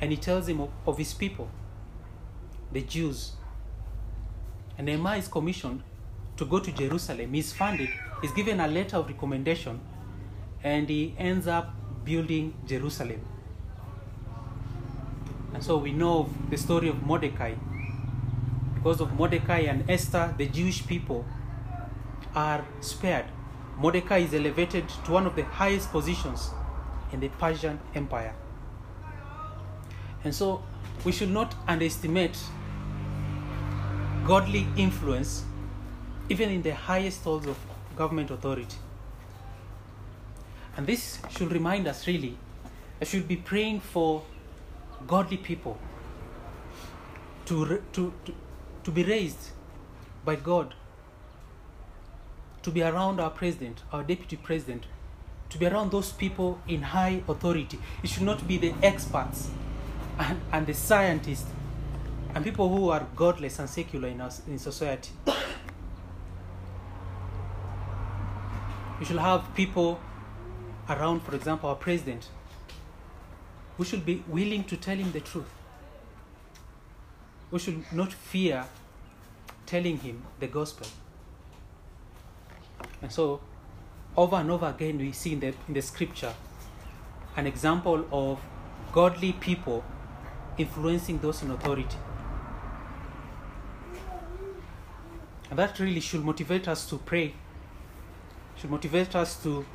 and 0.01 0.11
he 0.11 0.17
tells 0.17 0.49
him 0.49 0.59
of, 0.59 0.69
of 0.85 0.97
his 0.97 1.13
people 1.13 1.49
the 2.71 2.81
jews. 2.81 3.33
And 4.77 4.87
nehemiah 4.87 5.19
is 5.19 5.27
commissioned 5.27 5.83
to 6.37 6.45
go 6.45 6.59
to 6.59 6.71
jerusalem. 6.71 7.33
He's 7.33 7.53
funded. 7.53 7.89
He's 8.21 8.31
given 8.31 8.59
a 8.59 8.67
letter 8.67 8.97
of 8.97 9.07
recommendation 9.07 9.79
and 10.63 10.89
he 10.89 11.13
ends 11.17 11.47
up 11.47 11.73
building 12.03 12.53
jerusalem. 12.65 13.21
And 15.53 15.63
so 15.63 15.77
we 15.77 15.91
know 15.91 16.29
the 16.49 16.57
story 16.57 16.87
of 16.89 17.03
mordecai. 17.03 17.55
Because 18.75 19.01
of 19.01 19.13
mordecai 19.13 19.59
and 19.59 19.87
esther 19.89 20.33
the 20.37 20.47
jewish 20.47 20.87
people 20.87 21.25
are 22.33 22.65
spared. 22.79 23.25
Mordecai 23.77 24.19
is 24.19 24.33
elevated 24.33 24.87
to 25.05 25.11
one 25.11 25.27
of 25.27 25.35
the 25.35 25.43
highest 25.43 25.91
positions 25.91 26.51
in 27.11 27.19
the 27.19 27.29
persian 27.29 27.79
empire. 27.95 28.33
And 30.23 30.33
so 30.33 30.63
we 31.03 31.11
should 31.11 31.31
not 31.31 31.55
underestimate 31.67 32.37
godly 34.25 34.67
influence 34.77 35.43
even 36.29 36.49
in 36.49 36.61
the 36.61 36.73
highest 36.75 37.23
halls 37.23 37.47
of 37.47 37.57
government 37.95 38.31
authority. 38.31 38.77
And 40.77 40.87
this 40.87 41.19
should 41.29 41.51
remind 41.51 41.87
us 41.87 42.07
really 42.07 42.37
I 43.01 43.05
should 43.05 43.27
be 43.27 43.35
praying 43.35 43.79
for 43.79 44.23
godly 45.07 45.37
people 45.37 45.77
to, 47.45 47.81
to, 47.93 48.13
to, 48.25 48.33
to 48.83 48.91
be 48.91 49.03
raised 49.03 49.49
by 50.23 50.35
God, 50.35 50.75
to 52.61 52.69
be 52.69 52.83
around 52.83 53.19
our 53.19 53.31
president, 53.31 53.81
our 53.91 54.03
deputy 54.03 54.37
president, 54.37 54.85
to 55.51 55.57
be 55.57 55.67
around 55.67 55.91
those 55.91 56.11
people 56.11 56.59
in 56.67 56.81
high 56.81 57.21
authority. 57.27 57.77
It 58.01 58.09
should 58.09 58.23
not 58.23 58.47
be 58.47 58.57
the 58.57 58.73
experts 58.81 59.49
and, 60.17 60.41
and 60.51 60.65
the 60.65 60.73
scientists 60.73 61.49
and 62.33 62.43
people 62.43 62.69
who 62.69 62.89
are 62.89 63.05
godless 63.15 63.59
and 63.59 63.69
secular 63.69 64.07
in, 64.07 64.21
us, 64.21 64.41
in 64.47 64.57
society. 64.57 65.11
We 68.99 69.05
should 69.05 69.17
have 69.17 69.53
people 69.55 69.99
around, 70.89 71.21
for 71.21 71.35
example, 71.35 71.69
our 71.69 71.75
president, 71.75 72.29
we 73.77 73.85
should 73.85 74.05
be 74.05 74.23
willing 74.27 74.63
to 74.65 74.77
tell 74.77 74.95
him 74.95 75.11
the 75.11 75.19
truth. 75.19 75.51
We 77.49 77.59
should 77.59 77.83
not 77.91 78.13
fear 78.13 78.65
telling 79.65 79.97
him 79.97 80.23
the 80.39 80.47
gospel. 80.47 80.87
And 83.01 83.11
so, 83.11 83.41
over 84.17 84.35
and 84.35 84.51
over 84.51 84.67
again, 84.67 84.97
we 84.97 85.11
see 85.11 85.33
in 85.33 85.39
the, 85.39 85.53
in 85.67 85.73
the 85.73 85.81
scripture 85.81 86.33
an 87.37 87.47
example 87.47 88.05
of 88.11 88.39
godly 88.91 89.33
people 89.33 89.83
influencing 90.57 91.19
those 91.19 91.41
in 91.41 91.51
authority. 91.51 91.97
And 95.49 95.59
that 95.59 95.79
really 95.79 95.99
should 95.99 96.23
motivate 96.23 96.67
us 96.67 96.89
to 96.89 96.97
pray, 96.97 97.33
should 98.57 98.69
motivate 98.69 99.15
us 99.15 99.41
to 99.43 99.65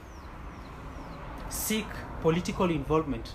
seek 1.48 1.86
political 2.22 2.70
involvement. 2.70 3.32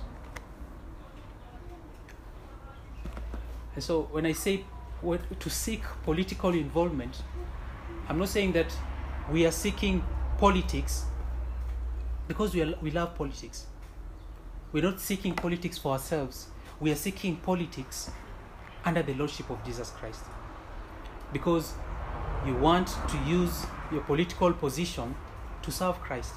And 3.74 3.84
so 3.84 4.04
when 4.12 4.26
I 4.26 4.34
say 4.34 4.66
to 5.40 5.50
seek 5.50 5.82
political 6.04 6.54
involvement, 6.54 7.24
I'm 8.10 8.20
not 8.20 8.30
saying 8.30 8.52
that 8.54 8.76
we 9.32 9.46
are 9.46 9.52
seeking 9.52 10.04
politics 10.42 11.06
because 12.28 12.54
we, 12.54 12.62
are, 12.62 12.74
we 12.82 12.92
love 12.92 13.16
politics. 13.16 13.68
We're 14.74 14.84
not 14.84 15.00
seeking 15.00 15.36
politics 15.36 15.78
for 15.78 15.94
ourselves. 15.94 16.48
We 16.82 16.92
are 16.92 16.96
seeking 16.96 17.38
politics 17.38 18.12
under 18.84 19.02
the 19.04 19.14
lordship 19.14 19.50
of 19.50 19.64
Jesus 19.64 19.92
Christ. 19.92 20.24
because 21.32 21.74
you 22.46 22.56
want 22.56 22.88
to 22.88 23.18
use 23.26 23.66
your 23.92 24.02
political 24.02 24.52
position 24.54 25.16
to 25.62 25.72
serve 25.72 26.00
Christ. 26.02 26.34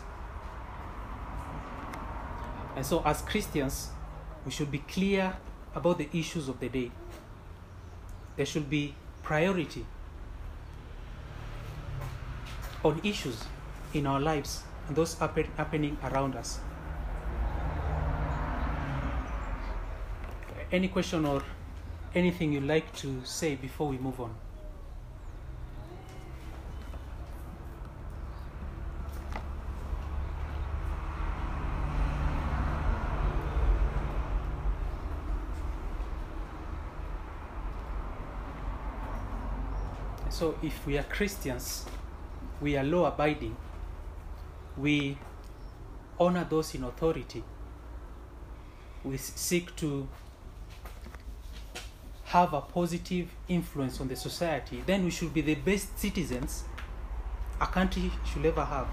And 2.76 2.84
so, 2.84 3.02
as 3.04 3.22
Christians, 3.22 3.90
we 4.44 4.50
should 4.50 4.70
be 4.70 4.78
clear 4.78 5.36
about 5.74 5.98
the 5.98 6.08
issues 6.12 6.48
of 6.48 6.60
the 6.60 6.68
day. 6.68 6.90
There 8.36 8.46
should 8.46 8.68
be 8.68 8.94
priority 9.22 9.86
on 12.84 13.00
issues 13.02 13.42
in 13.94 14.06
our 14.06 14.20
lives 14.20 14.62
and 14.88 14.96
those 14.96 15.14
happen, 15.18 15.46
happening 15.56 15.96
around 16.04 16.36
us. 16.36 16.58
Any 20.72 20.88
question 20.88 21.24
or 21.24 21.42
anything 22.14 22.52
you'd 22.52 22.64
like 22.64 22.92
to 22.96 23.20
say 23.24 23.54
before 23.54 23.88
we 23.88 23.98
move 23.98 24.20
on? 24.20 24.34
So, 40.30 40.56
if 40.64 40.84
we 40.84 40.98
are 40.98 41.04
Christians, 41.04 41.86
we 42.60 42.76
are 42.76 42.82
law 42.82 43.06
abiding, 43.06 43.56
we 44.76 45.18
honor 46.18 46.46
those 46.48 46.74
in 46.74 46.84
authority, 46.84 47.42
we 49.02 49.16
seek 49.16 49.74
to 49.76 50.08
have 52.24 52.52
a 52.52 52.60
positive 52.60 53.28
influence 53.48 54.00
on 54.00 54.08
the 54.08 54.16
society, 54.16 54.82
then 54.86 55.04
we 55.04 55.10
should 55.10 55.32
be 55.32 55.40
the 55.40 55.54
best 55.54 55.98
citizens 55.98 56.64
a 57.60 57.66
country 57.66 58.10
should 58.24 58.44
ever 58.44 58.64
have. 58.64 58.88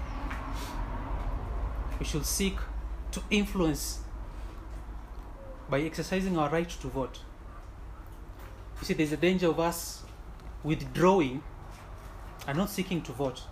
We 1.98 2.06
should 2.06 2.24
seek 2.24 2.56
to 3.12 3.22
influence 3.30 4.00
by 5.68 5.80
exercising 5.80 6.38
our 6.38 6.48
right 6.50 6.68
to 6.68 6.86
vote. 6.88 7.20
You 8.80 8.86
see, 8.86 8.94
there's 8.94 9.12
a 9.12 9.16
danger 9.16 9.48
of 9.48 9.60
us 9.60 10.02
withdrawing 10.62 11.42
and 12.46 12.58
not 12.58 12.70
seeking 12.70 13.02
to 13.02 13.12
vote. 13.12 13.42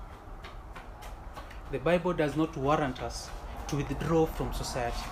The 1.70 1.78
Bible 1.78 2.12
does 2.12 2.36
not 2.36 2.56
warrant 2.56 3.00
us 3.00 3.30
to 3.68 3.76
withdraw 3.76 4.26
from 4.26 4.52
society. 4.52 5.04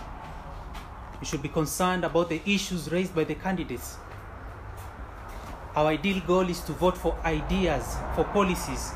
We 1.21 1.27
should 1.27 1.41
be 1.41 1.49
concerned 1.49 2.05
about 2.05 2.29
the 2.31 2.43
issues 2.45 2.91
raised 2.91 3.15
by 3.15 3.23
the 3.25 3.37
candidates. 3.37 3.97
Our 5.77 5.87
ideal 5.87 6.21
goal 6.27 6.49
is 6.49 6.61
to 6.63 6.73
vote 6.73 6.99
for 6.99 7.17
ideas, 7.25 7.97
for 8.17 8.25
policies, 8.25 8.93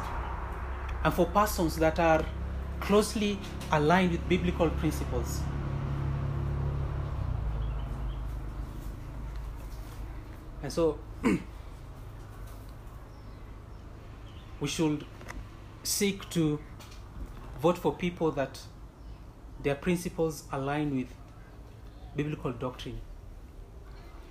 and 1.05 1.15
for 1.15 1.27
persons 1.27 1.77
that 1.77 2.01
are 2.01 2.25
closely 2.81 3.39
aligned 3.71 4.11
with 4.11 4.29
biblical 4.29 4.69
principles. 4.71 5.41
And 10.65 10.73
so 10.73 10.99
we 14.61 14.67
should 14.69 15.05
seek 15.85 16.29
to 16.31 16.59
vote 17.63 17.79
for 17.79 17.95
people 17.95 18.33
that 18.33 18.59
their 19.63 19.77
principles 19.77 20.43
align 20.51 20.97
with 20.97 21.07
biblical 22.17 22.51
doctrine. 22.51 23.01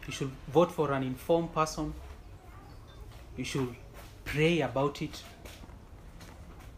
You 0.06 0.12
should 0.12 0.32
vote 0.50 0.70
for 0.70 0.92
an 0.92 1.04
informed 1.04 1.54
person. 1.54 1.94
You 3.38 3.46
should 3.46 3.74
pray 4.26 4.60
about 4.60 5.02
it. 5.02 5.24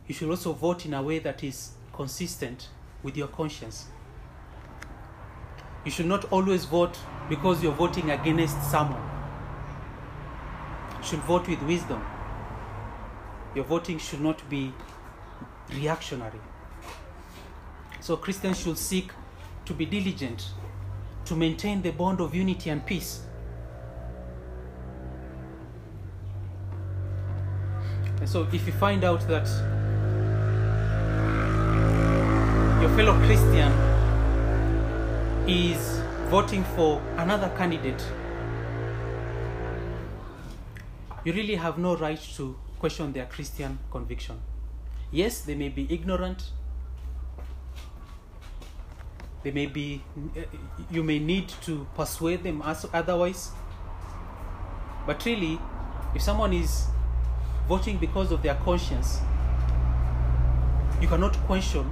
You 0.08 0.14
should 0.14 0.30
also 0.30 0.54
vote 0.54 0.86
in 0.86 0.94
a 0.94 1.02
way 1.02 1.18
that 1.20 1.44
is 1.44 1.72
consistent 1.92 2.70
with 3.02 3.18
your 3.18 3.28
conscience. 3.30 3.88
You 5.86 5.92
should 5.92 6.06
not 6.06 6.32
always 6.32 6.66
vote 6.66 6.98
because 7.30 7.64
you're 7.64 7.74
voting 7.74 8.12
against 8.12 8.62
someone. 8.70 9.02
You 11.00 11.04
should 11.04 11.20
vote 11.22 11.48
with 11.48 11.62
wisdom. 11.64 12.06
Your 13.56 13.66
voting 13.66 13.98
should 13.98 14.22
not 14.22 14.48
be 14.50 14.72
reactionary. 15.74 16.40
So 18.00 18.18
Christians 18.18 18.60
should 18.60 18.78
seek 18.78 19.12
to 19.66 19.74
be 19.74 19.86
diligent 19.86 20.50
to 21.26 21.36
maintain 21.36 21.82
the 21.82 21.92
bond 21.92 22.20
of 22.20 22.36
unity 22.36 22.70
and 22.70 22.86
peace. 22.86 23.22
And 28.20 28.30
so 28.30 28.48
if 28.52 28.66
you 28.66 28.74
find 28.74 29.04
out 29.04 29.28
that 29.28 29.48
your 32.82 32.90
fellow 32.96 33.18
Christian 33.26 33.72
is 35.48 36.02
voting 36.30 36.64
for 36.76 37.02
another 37.18 37.50
candidate, 37.58 38.02
you 41.24 41.32
really 41.32 41.56
have 41.56 41.78
no 41.78 41.96
right 41.96 42.20
to 42.36 42.56
question 42.80 43.14
their 43.14 43.26
Christian 43.28 43.80
conviction. 43.92 44.40
Yes, 45.14 45.42
they 45.42 45.54
may 45.54 45.70
be 45.70 45.86
ignorant. 45.94 46.50
They 49.44 49.52
may 49.52 49.68
be, 49.68 50.02
you 50.90 51.04
may 51.04 51.20
need 51.20 51.50
to 51.66 51.86
persuade 51.94 52.42
them 52.44 52.64
as 52.66 52.88
otherwise. 52.92 53.52
But 55.06 55.24
really, 55.24 55.60
if 56.16 56.24
someone 56.24 56.52
is 56.52 56.88
voting 57.68 57.98
because 57.98 58.32
of 58.32 58.42
their 58.42 58.56
conscience, 58.56 59.20
you 61.00 61.08
cannot 61.08 61.38
question 61.46 61.92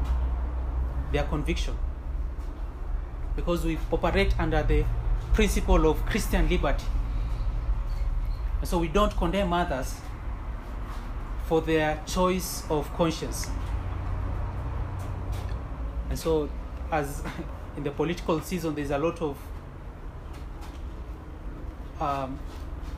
their 1.11 1.23
conviction. 1.25 1.77
Because 3.35 3.63
we 3.63 3.77
operate 3.91 4.33
under 4.39 4.63
the 4.63 4.83
principle 5.33 5.87
of 5.87 6.03
Christian 6.07 6.49
liberty. 6.49 6.85
And 8.59 8.67
so 8.67 8.79
we 8.79 8.87
don't 8.87 9.15
condemn 9.15 9.53
others 9.53 9.93
for 11.51 11.59
their 11.59 12.01
choice 12.05 12.63
of 12.69 12.89
conscience. 12.93 13.49
And 16.07 16.17
so, 16.17 16.49
as 16.89 17.25
in 17.75 17.83
the 17.83 17.91
political 17.91 18.39
season, 18.39 18.73
there's 18.73 18.91
a 18.91 18.97
lot 18.97 19.21
of 19.21 19.37
um, 21.99 22.39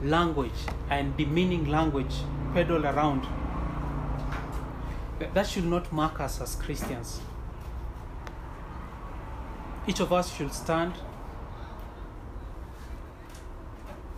language 0.04 0.68
and 0.88 1.18
demeaning 1.18 1.66
language 1.66 2.14
peddled 2.54 2.86
around. 2.86 3.26
That 5.34 5.48
should 5.48 5.66
not 5.66 5.92
mark 5.92 6.20
us 6.20 6.40
as 6.40 6.54
Christians. 6.54 7.22
Each 9.88 10.00
of 10.00 10.14
us 10.14 10.32
should 10.32 10.54
stand 10.54 10.94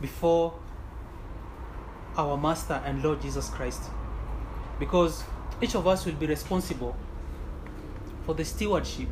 before 0.02 0.56
our 2.18 2.36
Master 2.36 2.82
and 2.86 3.02
Lord 3.02 3.22
Jesus 3.22 3.50
Christ 3.50 3.92
because 4.80 5.24
each 5.62 5.76
of 5.76 5.88
us 5.88 6.06
will 6.06 6.14
be 6.14 6.28
responsible 6.28 6.96
for 8.26 8.34
the 8.34 8.44
stewardship 8.44 9.08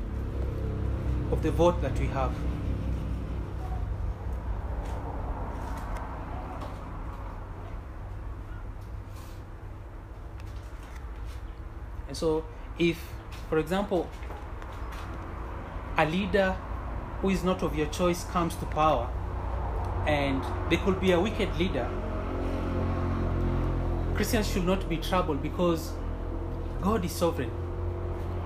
of 1.31 1.41
the 1.41 1.51
vote 1.51 1.81
that 1.81 1.97
we 1.99 2.07
have. 2.07 2.33
And 12.07 12.17
so, 12.17 12.43
if, 12.77 12.99
for 13.49 13.57
example, 13.57 14.07
a 15.97 16.05
leader 16.05 16.55
who 17.21 17.29
is 17.29 17.43
not 17.43 17.63
of 17.63 17.75
your 17.75 17.87
choice 17.87 18.23
comes 18.25 18.55
to 18.57 18.65
power, 18.65 19.09
and 20.05 20.43
they 20.69 20.77
could 20.77 20.99
be 20.99 21.11
a 21.13 21.19
wicked 21.19 21.55
leader, 21.57 21.89
Christians 24.15 24.51
should 24.51 24.65
not 24.65 24.87
be 24.87 24.97
troubled 24.97 25.41
because 25.41 25.91
God 26.81 27.03
is 27.03 27.11
sovereign. 27.11 27.51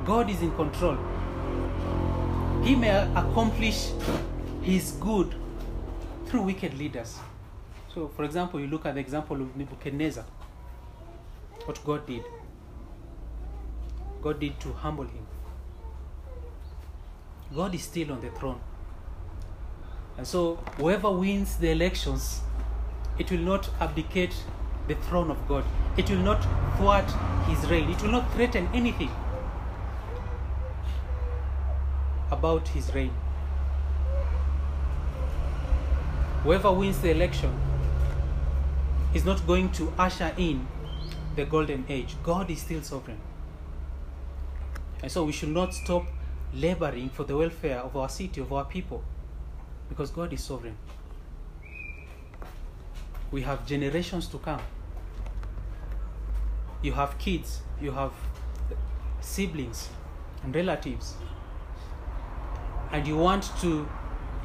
God 0.06 0.30
is 0.30 0.42
in 0.42 0.52
control. 0.56 0.98
He 2.64 2.76
may 2.76 2.90
accomplish 3.16 3.92
His 4.62 4.92
good 4.94 5.36
through 6.28 6.44
wicked 6.44 6.78
leaders. 6.78 7.18
So, 7.94 8.08
for 8.10 8.24
example, 8.24 8.60
you 8.60 8.68
look 8.68 8.86
at 8.86 8.94
the 8.94 9.00
example 9.00 9.42
of 9.42 9.56
Nebuchadnezzar, 9.56 10.26
what 11.66 11.84
God 11.84 12.06
did. 12.06 12.24
God 14.22 14.40
did 14.40 14.60
to 14.62 14.74
humble 14.74 15.06
him. 15.06 15.26
God 17.56 17.74
is 17.74 17.84
still 17.84 18.12
on 18.12 18.22
the 18.22 18.30
throne. 18.30 18.60
And 20.18 20.28
so, 20.28 20.56
whoever 20.78 21.12
wins 21.12 21.58
the 21.58 21.72
elections, 21.72 22.42
it 23.18 23.32
will 23.32 23.40
not 23.40 23.70
abdicate 23.80 24.36
the 24.88 24.95
throne 24.95 25.30
of 25.32 25.47
God. 25.47 25.63
It 25.97 26.10
will 26.10 26.17
not 26.17 26.41
thwart 26.78 27.10
his 27.47 27.69
reign. 27.69 27.89
It 27.89 28.02
will 28.02 28.12
not 28.12 28.32
threaten 28.34 28.69
anything 28.73 29.12
about 32.32 32.67
his 32.69 32.93
reign. 32.93 33.13
Whoever 36.43 36.71
wins 36.71 37.00
the 37.02 37.12
election 37.12 37.54
is 39.13 39.26
not 39.26 39.45
going 39.47 39.71
to 39.73 39.91
usher 39.97 40.34
in 40.38 40.67
the 41.36 41.45
golden 41.45 41.86
age. 41.89 42.15
God 42.23 42.50
is 42.50 42.62
still 42.62 42.82
sovereign. 42.82 43.19
And 45.02 45.12
so 45.12 45.23
we 45.23 45.32
should 45.32 45.50
not 45.50 45.73
stop 45.73 46.06
laboring 46.54 47.10
for 47.10 47.23
the 47.23 47.36
welfare 47.38 47.80
of 47.80 47.95
our 47.95 48.10
city, 48.10 48.41
of 48.41 48.52
our 48.52 48.65
people, 48.65 49.04
because 49.89 50.10
God 50.10 50.34
is 50.34 50.43
sovereign. 50.43 50.78
We 53.32 53.41
have 53.41 53.65
generations 53.65 54.28
to 54.28 54.38
come. 54.38 54.62
You 56.82 56.92
have 56.94 57.18
kids, 57.18 57.62
you 57.82 57.92
have 57.92 58.13
siblings 59.20 59.90
and 60.44 60.56
relatives. 60.56 61.16
And 62.92 63.06
you 63.08 63.18
want 63.18 63.52
to 63.62 63.88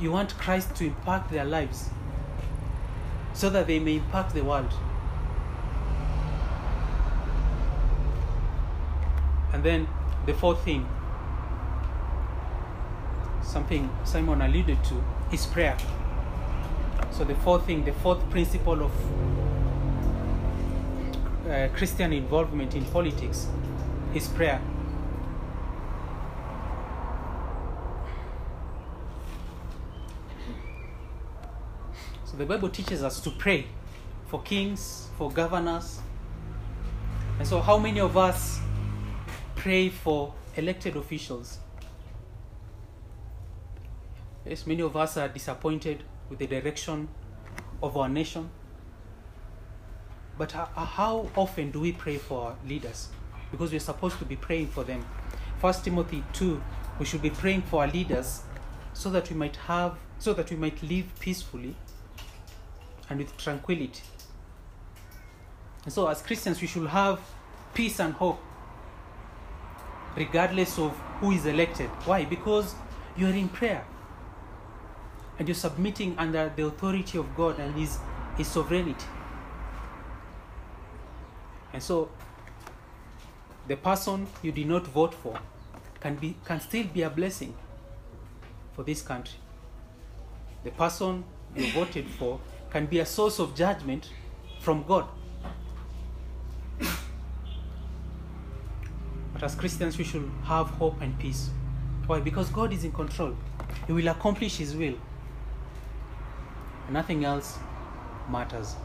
you 0.00 0.10
want 0.10 0.36
Christ 0.38 0.74
to 0.76 0.86
impact 0.86 1.30
their 1.30 1.44
lives 1.44 1.90
so 3.34 3.48
that 3.50 3.66
they 3.66 3.78
may 3.78 3.96
impact 3.96 4.34
the 4.34 4.42
world. 4.42 4.72
And 9.52 9.62
then 9.62 9.86
the 10.26 10.34
fourth 10.34 10.64
thing, 10.64 10.88
something 13.42 13.88
Simon 14.04 14.40
alluded 14.40 14.82
to, 14.84 15.04
is 15.30 15.46
prayer. 15.46 15.76
So 17.10 17.24
the 17.24 17.34
fourth 17.36 17.66
thing, 17.66 17.84
the 17.84 17.92
fourth 17.92 18.28
principle 18.30 18.82
of 18.82 18.92
uh, 21.48 21.68
Christian 21.74 22.12
involvement 22.12 22.74
in 22.74 22.84
politics 22.86 23.48
is 24.14 24.28
prayer. 24.28 24.60
So 32.24 32.36
the 32.36 32.46
Bible 32.46 32.68
teaches 32.68 33.02
us 33.02 33.20
to 33.20 33.30
pray 33.30 33.66
for 34.26 34.40
kings, 34.42 35.08
for 35.18 35.30
governors. 35.30 36.00
And 37.38 37.46
so, 37.46 37.60
how 37.60 37.78
many 37.78 38.00
of 38.00 38.16
us 38.16 38.60
pray 39.56 39.88
for 39.88 40.32
elected 40.56 40.96
officials? 40.96 41.58
Yes, 44.46 44.66
many 44.66 44.82
of 44.82 44.96
us 44.96 45.16
are 45.16 45.28
disappointed 45.28 46.02
with 46.30 46.38
the 46.38 46.46
direction 46.46 47.08
of 47.82 47.96
our 47.96 48.08
nation. 48.08 48.48
But 50.38 50.52
ho- 50.52 50.68
how 50.84 51.30
often 51.36 51.70
do 51.70 51.80
we 51.80 51.92
pray 51.92 52.18
for 52.18 52.56
leaders? 52.66 53.08
Because 53.50 53.70
we're 53.70 53.80
supposed 53.80 54.18
to 54.18 54.24
be 54.24 54.36
praying 54.36 54.68
for 54.68 54.84
them. 54.84 55.04
First 55.60 55.84
Timothy 55.84 56.24
2, 56.32 56.60
we 56.98 57.04
should 57.04 57.22
be 57.22 57.30
praying 57.30 57.62
for 57.62 57.82
our 57.82 57.88
leaders 57.88 58.42
so 58.94 59.10
that 59.10 59.30
we 59.30 59.36
might 59.36 59.56
have 59.56 59.96
so 60.18 60.32
that 60.34 60.50
we 60.50 60.56
might 60.56 60.80
live 60.82 61.06
peacefully 61.18 61.74
and 63.10 63.18
with 63.18 63.36
tranquility. 63.36 64.02
And 65.84 65.92
so 65.92 66.06
as 66.08 66.22
Christians 66.22 66.60
we 66.60 66.66
should 66.68 66.86
have 66.88 67.20
peace 67.74 67.98
and 67.98 68.14
hope 68.14 68.40
regardless 70.16 70.78
of 70.78 70.92
who 71.20 71.32
is 71.32 71.46
elected. 71.46 71.88
Why? 72.04 72.24
Because 72.24 72.74
you 73.16 73.26
are 73.26 73.32
in 73.32 73.48
prayer 73.48 73.84
and 75.38 75.48
you're 75.48 75.54
submitting 75.54 76.14
under 76.18 76.52
the 76.54 76.66
authority 76.66 77.18
of 77.18 77.34
God 77.36 77.58
and 77.58 77.74
His, 77.74 77.98
His 78.36 78.48
sovereignty. 78.48 79.06
And 81.72 81.82
so, 81.82 82.10
the 83.68 83.76
person 83.76 84.26
you 84.42 84.52
did 84.52 84.66
not 84.66 84.86
vote 84.86 85.14
for 85.14 85.38
can 86.00 86.16
be 86.16 86.36
can 86.44 86.60
still 86.60 86.84
be 86.84 87.02
a 87.02 87.10
blessing 87.10 87.54
for 88.74 88.82
this 88.82 89.02
country. 89.02 89.38
The 90.64 90.70
person 90.70 91.24
you 91.56 91.70
voted 91.80 92.06
for 92.18 92.40
can 92.70 92.86
be 92.86 92.98
a 93.00 93.06
source 93.06 93.38
of 93.38 93.54
judgment 93.54 94.10
from 94.60 94.84
God. 94.84 95.06
But 99.32 99.42
as 99.42 99.54
Christians, 99.54 99.98
we 99.98 100.04
should 100.04 100.30
have 100.44 100.68
hope 100.68 101.00
and 101.00 101.18
peace. 101.18 101.50
Why? 102.06 102.20
Because 102.20 102.48
God 102.50 102.72
is 102.72 102.84
in 102.84 102.92
control. 102.92 103.36
He 103.86 103.92
will 103.92 104.08
accomplish 104.08 104.58
His 104.58 104.76
will. 104.76 104.94
Nothing 106.90 107.24
else 107.24 107.58
matters. 108.30 108.76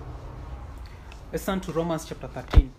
Let's 1.30 1.46
turn 1.46 1.60
to 1.60 1.74
Romans 1.74 2.06
chapter 2.06 2.28
13. 2.28 2.72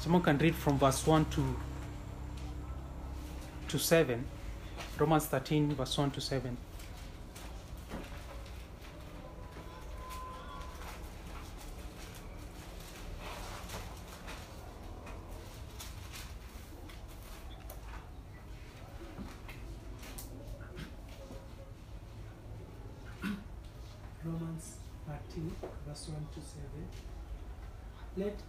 Someone 0.00 0.22
can 0.22 0.38
read 0.38 0.56
from 0.56 0.76
verse 0.76 1.06
1 1.06 1.26
to, 1.26 1.56
to 3.68 3.78
7. 3.78 4.24
Romans 4.98 5.26
13, 5.26 5.74
verse 5.76 5.96
1 5.96 6.10
to 6.10 6.20
7. 6.20 6.56
Romans 24.22 24.76
13, 25.06 25.52
verse 25.86 26.08
1 26.08 26.26
to 26.34 26.40
7. 26.40 26.64
Let 28.16 28.39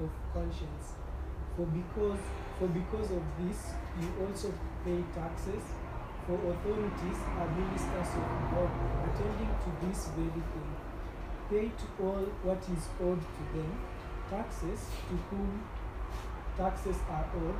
of 0.00 0.10
conscience. 0.32 0.94
For 1.56 1.66
because 1.66 2.18
for 2.58 2.68
because 2.68 3.10
of 3.10 3.22
this, 3.42 3.74
you 4.00 4.08
also 4.24 4.52
pay 4.84 5.02
taxes. 5.14 5.62
For 6.26 6.34
authorities 6.34 7.20
are 7.36 7.50
ministers 7.52 8.10
of 8.16 8.26
God, 8.48 8.70
attending 9.04 9.52
to 9.52 9.70
this 9.84 10.08
very 10.16 10.30
thing. 10.30 10.72
Pay 11.50 11.68
to 11.68 11.86
all 12.02 12.24
what 12.42 12.62
is 12.72 12.88
owed 13.02 13.20
to 13.20 13.42
them, 13.52 13.70
taxes 14.30 14.88
to 15.10 15.14
whom 15.28 15.62
taxes 16.56 16.96
are 17.10 17.26
owed, 17.36 17.58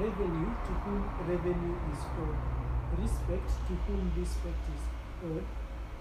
revenue 0.00 0.50
to 0.66 0.72
whom 0.82 1.04
revenue 1.28 1.76
is 1.92 2.02
owed, 2.18 2.40
respect 2.98 3.48
to 3.68 3.72
whom 3.86 4.10
respect 4.18 4.64
is 4.74 4.82
owed, 5.30 5.44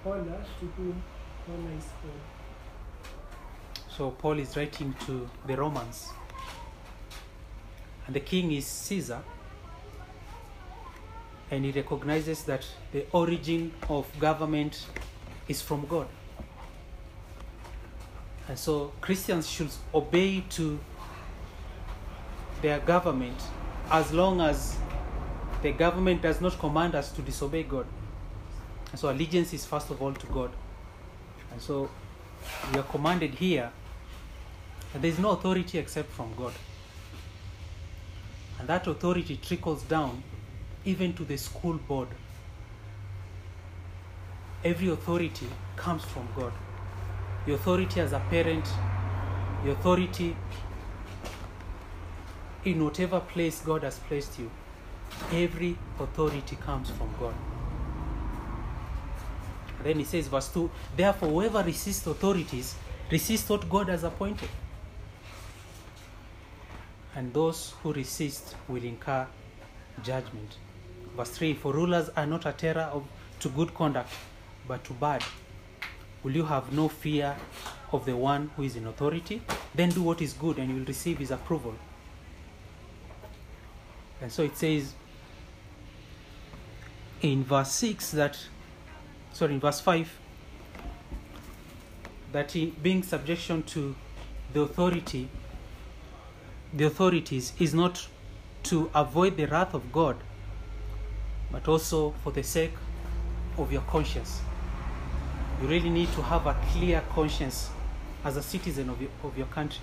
honor 0.04 0.42
to 0.60 0.66
whom 0.78 1.04
honor 1.48 1.78
is 1.78 1.90
owed. 2.04 2.41
So 3.98 4.12
Paul 4.12 4.40
is 4.40 4.56
writing 4.56 4.96
to 5.06 5.30
the 5.46 5.58
Romans. 5.58 6.10
And 8.08 8.16
the 8.16 8.22
king 8.22 8.52
is 8.54 8.66
Caesar. 8.66 9.22
And 11.50 11.66
he 11.66 11.72
recognizes 11.72 12.44
that 12.46 12.66
the 12.94 13.06
origin 13.12 13.74
of 13.90 14.08
government 14.18 14.86
is 15.50 15.62
from 15.62 15.86
God. 15.88 16.08
And 18.48 18.58
so 18.58 18.94
Christians 19.02 19.50
should 19.50 19.72
obey 19.94 20.44
to 20.52 20.80
their 22.62 22.80
government 22.80 23.38
as 23.92 24.14
long 24.14 24.40
as 24.40 24.78
the 25.62 25.74
government 25.74 26.22
does 26.22 26.40
not 26.40 26.58
command 26.60 26.96
us 26.96 27.12
to 27.12 27.22
disobey 27.22 27.64
God. 27.64 27.86
And 28.92 29.00
so 29.00 29.12
allegiance 29.12 29.54
is 29.54 29.66
first 29.66 29.90
of 29.90 30.02
all 30.02 30.14
to 30.14 30.28
God. 30.28 30.52
And 31.52 31.62
so 31.62 31.90
we 32.72 32.80
are 32.80 32.84
commanded 32.84 33.36
here 33.36 33.72
there 34.94 35.10
is 35.10 35.20
no 35.20 35.32
authority 35.32 35.78
except 35.78 36.12
from 36.12 36.34
God. 36.36 36.54
And 38.60 38.68
that 38.68 38.86
authority 38.88 39.38
trickles 39.42 39.84
down 39.84 40.24
even 40.86 41.14
to 41.14 41.24
the 41.24 41.38
school 41.38 41.74
board. 41.88 42.10
Every 44.64 44.90
authority 44.90 45.48
comes 45.76 46.04
from 46.04 46.28
God. 46.36 46.54
Your 47.48 47.56
authority 47.56 48.00
as 48.02 48.14
a 48.14 48.20
parent, 48.30 48.68
your 49.64 49.74
authority 49.74 50.36
in 52.66 52.84
whatever 52.84 53.20
place 53.20 53.62
God 53.62 53.84
has 53.84 53.98
placed 54.00 54.38
you, 54.38 54.52
every 55.34 55.78
authority 56.00 56.56
comes 56.58 56.90
from 56.92 57.10
God. 57.20 57.34
Then 59.84 59.98
he 59.98 60.04
says, 60.04 60.28
verse 60.28 60.50
2 60.54 60.70
Therefore, 60.96 61.30
whoever 61.30 61.64
resists 61.64 62.06
authorities 62.06 62.76
resists 63.10 63.50
what 63.50 63.68
God 63.68 63.90
has 63.90 64.04
appointed. 64.04 64.50
And 67.16 67.34
those 67.34 67.74
who 67.84 67.94
resist 67.94 68.56
will 68.68 68.84
incur 68.84 69.28
judgment. 70.04 70.58
Verse 71.16 71.30
3 71.32 71.54
For 71.54 71.74
rulers 71.74 72.10
are 72.16 72.26
not 72.26 72.46
a 72.46 72.54
terror 72.54 72.90
of, 72.94 73.06
to 73.40 73.50
good 73.50 73.74
conduct, 73.74 74.12
but 74.68 74.84
to 74.86 74.94
bad. 74.94 75.24
Will 76.24 76.36
you 76.36 76.46
have 76.46 76.72
no 76.72 76.88
fear 76.88 77.36
of 77.92 78.06
the 78.06 78.16
one 78.16 78.52
who 78.56 78.64
is 78.64 78.76
in 78.76 78.88
authority? 78.88 79.42
Then 79.74 79.90
do 79.90 80.04
what 80.04 80.22
is 80.22 80.34
good, 80.34 80.58
and 80.58 80.70
you 80.70 80.76
will 80.76 80.86
receive 80.86 81.18
his 81.18 81.32
approval. 81.32 81.76
And 84.22 84.32
so 84.32 84.44
it 84.44 84.56
says 84.56 84.94
in 87.22 87.44
verse 87.44 87.72
6 87.72 88.12
that, 88.12 88.38
sorry, 89.34 89.56
in 89.56 89.60
verse 89.60 89.80
5, 89.80 90.20
that 92.32 92.56
in 92.56 92.70
being 92.82 93.04
subjection 93.04 93.64
to 93.64 93.96
the 94.54 94.62
authority, 94.62 95.28
the 96.74 96.86
authorities 96.86 97.54
is 97.60 97.74
not 97.74 98.08
to 98.64 98.90
avoid 98.96 99.38
the 99.38 99.46
wrath 99.46 99.74
of 99.74 99.92
God, 99.92 100.16
but 101.52 101.68
also 101.68 102.12
for 102.24 102.32
the 102.32 102.44
sake 102.44 102.74
of 103.58 103.72
your 103.72 103.82
conscience. 103.82 104.42
You 105.62 105.68
really 105.68 105.90
need 105.90 106.12
to 106.14 106.22
have 106.22 106.48
a 106.48 106.56
clear 106.72 107.04
conscience 107.10 107.70
as 108.24 108.38
a 108.38 108.42
citizen 108.42 108.90
of 108.90 109.02
your, 109.02 109.12
of 109.24 109.38
your 109.38 109.48
country. 109.48 109.82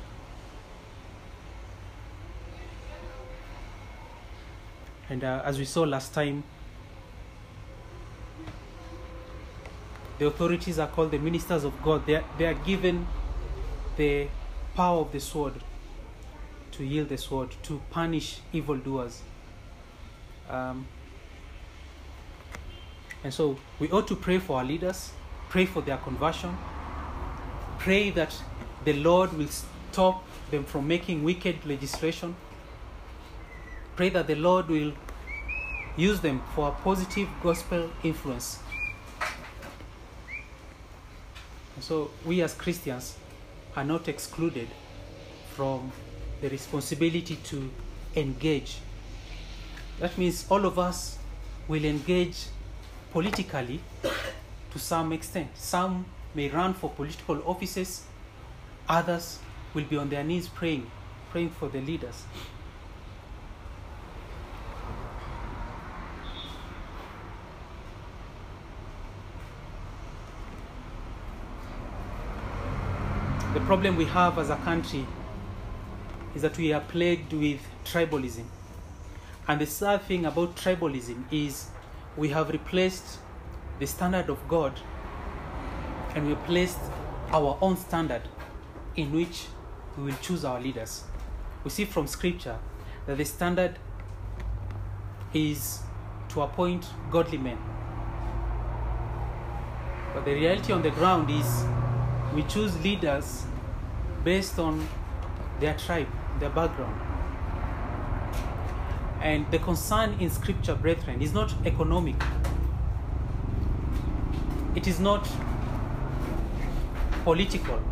And 5.10 5.24
uh, 5.24 5.42
as 5.44 5.58
we 5.58 5.64
saw 5.64 5.82
last 5.82 6.14
time, 6.14 6.42
the 10.18 10.26
authorities 10.26 10.78
are 10.78 10.88
called 10.88 11.10
the 11.10 11.18
ministers 11.18 11.64
of 11.64 11.80
God. 11.82 12.06
They 12.06 12.16
are, 12.16 12.24
they 12.38 12.46
are 12.46 12.54
given 12.54 13.06
the 13.96 14.28
power 14.74 15.00
of 15.00 15.12
the 15.12 15.20
sword 15.20 15.54
to 16.78 16.84
yield 16.86 17.08
the 17.08 17.18
sword, 17.18 17.50
to 17.64 17.82
punish 17.90 18.38
evildoers. 18.52 19.22
Um, 20.48 20.86
and 23.24 23.34
so 23.34 23.58
we 23.80 23.90
ought 23.90 24.06
to 24.06 24.14
pray 24.14 24.38
for 24.38 24.58
our 24.58 24.64
leaders, 24.64 25.10
pray 25.48 25.66
for 25.66 25.82
their 25.82 25.96
conversion, 25.96 26.56
pray 27.80 28.10
that 28.10 28.32
the 28.84 28.92
Lord 28.92 29.32
will 29.32 29.48
stop 29.48 30.24
them 30.52 30.64
from 30.64 30.86
making 30.86 31.24
wicked 31.24 31.66
legislation. 31.66 32.36
Pray 33.96 34.08
that 34.10 34.28
the 34.28 34.36
Lord 34.36 34.68
will 34.68 34.92
use 35.96 36.20
them 36.20 36.42
for 36.54 36.68
a 36.68 36.72
positive 36.72 37.28
gospel 37.42 37.90
influence. 38.04 38.60
And 41.74 41.82
so 41.82 42.12
we 42.24 42.40
as 42.42 42.54
Christians 42.54 43.16
are 43.76 43.84
not 43.84 44.06
excluded 44.06 44.68
from 45.54 45.90
the 46.40 46.48
responsibility 46.48 47.36
to 47.44 47.70
engage. 48.16 48.78
That 50.00 50.16
means 50.16 50.46
all 50.48 50.64
of 50.64 50.78
us 50.78 51.18
will 51.66 51.84
engage 51.84 52.46
politically 53.12 53.80
to 54.02 54.78
some 54.78 55.12
extent. 55.12 55.50
Some 55.54 56.06
may 56.34 56.48
run 56.48 56.74
for 56.74 56.90
political 56.90 57.42
offices, 57.46 58.04
others 58.88 59.38
will 59.74 59.84
be 59.84 59.96
on 59.96 60.08
their 60.08 60.22
knees 60.22 60.48
praying, 60.48 60.90
praying 61.30 61.50
for 61.50 61.68
the 61.68 61.80
leaders. 61.80 62.24
The 73.54 73.60
problem 73.60 73.96
we 73.96 74.04
have 74.04 74.38
as 74.38 74.50
a 74.50 74.56
country 74.56 75.06
is 76.34 76.42
that 76.42 76.56
we 76.58 76.72
are 76.72 76.80
plagued 76.80 77.32
with 77.32 77.60
tribalism. 77.84 78.44
And 79.46 79.60
the 79.60 79.66
sad 79.66 80.02
thing 80.02 80.26
about 80.26 80.56
tribalism 80.56 81.24
is 81.30 81.68
we 82.16 82.28
have 82.30 82.50
replaced 82.50 83.18
the 83.78 83.86
standard 83.86 84.28
of 84.28 84.46
God 84.48 84.72
and 86.14 86.26
we 86.26 86.34
placed 86.46 86.78
our 87.30 87.58
own 87.60 87.76
standard 87.76 88.22
in 88.96 89.12
which 89.12 89.46
we 89.96 90.04
will 90.04 90.18
choose 90.20 90.44
our 90.44 90.60
leaders. 90.60 91.04
We 91.64 91.70
see 91.70 91.84
from 91.84 92.06
scripture 92.06 92.58
that 93.06 93.18
the 93.18 93.24
standard 93.24 93.78
is 95.32 95.80
to 96.30 96.42
appoint 96.42 96.86
godly 97.10 97.38
men. 97.38 97.58
But 100.14 100.24
the 100.24 100.34
reality 100.34 100.72
on 100.72 100.82
the 100.82 100.90
ground 100.90 101.30
is 101.30 101.64
we 102.34 102.42
choose 102.44 102.78
leaders 102.82 103.44
based 104.24 104.58
on 104.58 104.86
their 105.60 105.74
tribe, 105.74 106.08
their 106.38 106.50
background. 106.50 107.00
And 109.20 109.50
the 109.50 109.58
concern 109.58 110.14
in 110.20 110.30
scripture, 110.30 110.74
brethren, 110.74 111.20
is 111.20 111.32
not 111.32 111.52
economic. 111.66 112.16
It 114.74 114.86
is 114.86 115.00
not 115.00 115.28
political. 117.24 117.82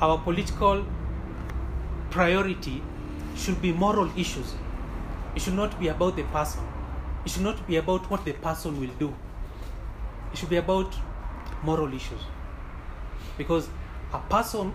Our 0.00 0.18
political 0.18 0.84
priority 2.10 2.82
should 3.36 3.62
be 3.62 3.72
moral 3.72 4.10
issues. 4.18 4.54
It 5.36 5.42
should 5.42 5.54
not 5.54 5.78
be 5.78 5.88
about 5.88 6.16
the 6.16 6.24
person. 6.24 6.62
It 7.24 7.30
should 7.30 7.42
not 7.42 7.64
be 7.68 7.76
about 7.76 8.10
what 8.10 8.24
the 8.24 8.32
person 8.32 8.80
will 8.80 8.90
do. 8.98 9.14
It 10.32 10.38
should 10.38 10.50
be 10.50 10.56
about 10.56 10.92
moral 11.62 11.94
issues. 11.94 12.20
Because 13.38 13.68
a 14.12 14.18
person 14.18 14.72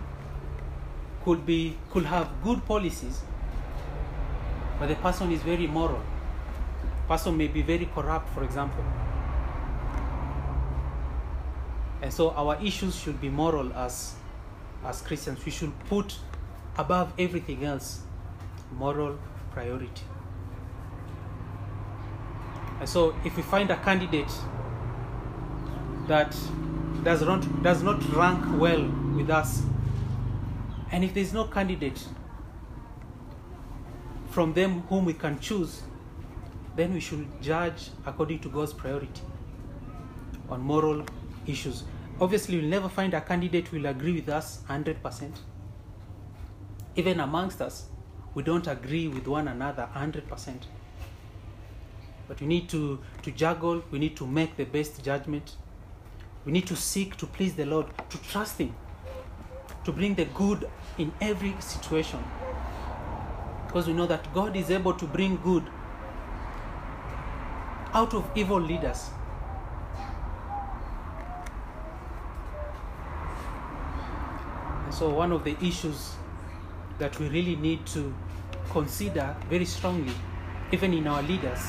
could 1.24 1.44
be 1.46 1.76
could 1.90 2.04
have 2.04 2.28
good 2.42 2.64
policies, 2.66 3.22
but 4.78 4.88
the 4.88 4.96
person 4.96 5.30
is 5.32 5.42
very 5.42 5.66
moral. 5.66 6.02
Person 7.06 7.36
may 7.36 7.48
be 7.48 7.62
very 7.62 7.86
corrupt, 7.94 8.28
for 8.34 8.44
example. 8.44 8.84
And 12.02 12.12
so 12.12 12.30
our 12.30 12.56
issues 12.62 12.96
should 12.96 13.20
be 13.20 13.28
moral 13.28 13.72
as 13.72 14.14
as 14.84 15.02
Christians. 15.02 15.44
We 15.44 15.50
should 15.50 15.72
put 15.88 16.18
above 16.76 17.12
everything 17.18 17.64
else 17.64 18.00
moral 18.72 19.18
priority. 19.50 20.02
And 22.80 22.88
so 22.88 23.14
if 23.24 23.36
we 23.36 23.42
find 23.42 23.70
a 23.70 23.76
candidate 23.76 24.30
that 26.06 26.36
does 27.08 27.22
not 27.22 27.62
does 27.62 27.82
not 27.82 27.98
rank 28.14 28.44
well 28.60 28.82
with 29.16 29.30
us, 29.30 29.62
and 30.92 31.02
if 31.02 31.14
there 31.14 31.22
is 31.22 31.32
no 31.32 31.44
candidate 31.44 32.06
from 34.28 34.52
them 34.52 34.82
whom 34.90 35.06
we 35.06 35.14
can 35.14 35.38
choose, 35.40 35.84
then 36.76 36.92
we 36.92 37.00
should 37.00 37.26
judge 37.40 37.88
according 38.04 38.40
to 38.40 38.50
God's 38.50 38.74
priority 38.74 39.22
on 40.50 40.60
moral 40.60 41.02
issues. 41.46 41.84
Obviously, 42.20 42.58
we'll 42.58 42.68
never 42.68 42.90
find 42.90 43.14
a 43.14 43.22
candidate 43.22 43.68
who 43.68 43.78
will 43.78 43.86
agree 43.86 44.12
with 44.12 44.28
us 44.28 44.60
100%. 44.68 45.32
Even 46.96 47.20
amongst 47.20 47.62
us, 47.62 47.86
we 48.34 48.42
don't 48.42 48.66
agree 48.66 49.08
with 49.08 49.26
one 49.26 49.48
another 49.48 49.88
100%. 49.94 50.56
But 52.26 52.38
we 52.42 52.46
need 52.46 52.68
to, 52.68 53.00
to 53.22 53.30
juggle, 53.30 53.82
we 53.90 53.98
need 53.98 54.14
to 54.18 54.26
make 54.26 54.58
the 54.58 54.64
best 54.64 55.02
judgment. 55.02 55.56
We 56.48 56.52
need 56.52 56.66
to 56.68 56.76
seek 56.76 57.14
to 57.18 57.26
please 57.26 57.52
the 57.56 57.66
Lord, 57.66 57.88
to 58.08 58.16
trust 58.22 58.56
Him, 58.56 58.74
to 59.84 59.92
bring 59.92 60.14
the 60.14 60.24
good 60.24 60.66
in 60.96 61.12
every 61.20 61.54
situation. 61.60 62.24
Because 63.66 63.86
we 63.86 63.92
know 63.92 64.06
that 64.06 64.32
God 64.32 64.56
is 64.56 64.70
able 64.70 64.94
to 64.94 65.04
bring 65.04 65.36
good 65.44 65.64
out 67.92 68.14
of 68.14 68.30
evil 68.34 68.58
leaders. 68.58 69.10
And 74.86 74.94
so, 74.94 75.10
one 75.10 75.32
of 75.32 75.44
the 75.44 75.54
issues 75.60 76.14
that 76.98 77.18
we 77.18 77.28
really 77.28 77.56
need 77.56 77.84
to 77.88 78.14
consider 78.70 79.36
very 79.50 79.66
strongly, 79.66 80.14
even 80.72 80.94
in 80.94 81.08
our 81.08 81.22
leaders, 81.24 81.60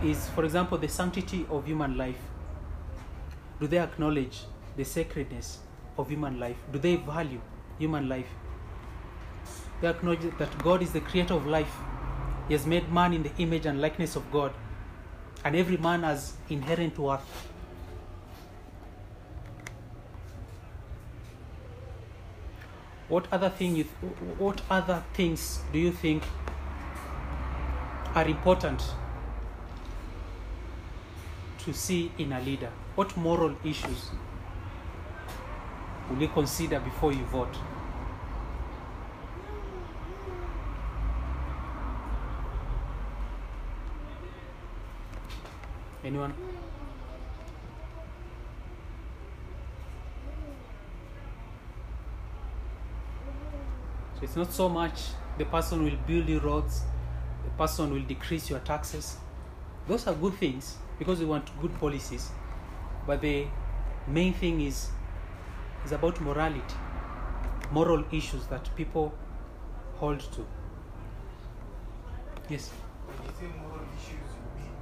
is, 0.00 0.28
for 0.28 0.44
example, 0.44 0.78
the 0.78 0.86
sanctity 0.86 1.44
of 1.50 1.66
human 1.66 1.96
life. 1.96 2.33
Do 3.60 3.66
they 3.66 3.78
acknowledge 3.78 4.42
the 4.76 4.84
sacredness 4.84 5.58
of 5.96 6.08
human 6.08 6.40
life? 6.40 6.56
Do 6.72 6.78
they 6.78 6.96
value 6.96 7.40
human 7.78 8.08
life? 8.08 8.26
They 9.80 9.88
acknowledge 9.88 10.36
that 10.38 10.58
God 10.58 10.82
is 10.82 10.92
the 10.92 11.00
creator 11.00 11.34
of 11.34 11.46
life. 11.46 11.72
He 12.48 12.54
has 12.54 12.66
made 12.66 12.92
man 12.92 13.12
in 13.12 13.22
the 13.22 13.30
image 13.38 13.66
and 13.66 13.80
likeness 13.80 14.16
of 14.16 14.30
God. 14.32 14.52
And 15.44 15.54
every 15.54 15.76
man 15.76 16.02
has 16.02 16.34
inherent 16.48 16.98
worth. 16.98 17.48
What 23.08 23.28
other 23.30 23.50
thing 23.50 23.76
you 23.76 23.84
th- 23.84 24.38
what 24.38 24.62
other 24.70 25.02
things 25.12 25.60
do 25.72 25.78
you 25.78 25.92
think 25.92 26.22
are 28.14 28.26
important 28.26 28.82
to 31.64 31.74
see 31.74 32.10
in 32.18 32.32
a 32.32 32.40
leader? 32.40 32.70
What 32.94 33.16
moral 33.16 33.56
issues 33.64 34.10
will 36.08 36.22
you 36.22 36.28
consider 36.28 36.78
before 36.78 37.12
you 37.12 37.24
vote? 37.24 37.56
Anyone? 46.04 46.34
So 54.14 54.20
it's 54.22 54.36
not 54.36 54.52
so 54.52 54.68
much 54.68 55.00
the 55.36 55.44
person 55.46 55.82
will 55.82 55.96
build 56.06 56.28
you 56.28 56.38
roads, 56.38 56.82
the 57.42 57.50
person 57.58 57.92
will 57.92 58.02
decrease 58.02 58.48
your 58.48 58.60
taxes. 58.60 59.16
Those 59.88 60.06
are 60.06 60.14
good 60.14 60.34
things 60.34 60.76
because 60.98 61.18
we 61.18 61.26
want 61.26 61.50
good 61.60 61.76
policies. 61.80 62.30
But 63.06 63.20
the 63.20 63.46
main 64.06 64.32
thing 64.32 64.60
is 64.60 64.90
is 65.84 65.92
about 65.92 66.20
morality, 66.20 66.76
moral 67.70 68.04
issues 68.12 68.46
that 68.46 68.68
people 68.76 69.12
hold 69.96 70.20
to. 70.20 70.46
Yes. 72.48 72.70
When 73.06 73.16
you 73.26 73.32
say 73.38 73.58
moral 73.60 73.84
issues, 73.98 74.30
you 74.36 74.62
mean 74.62 74.72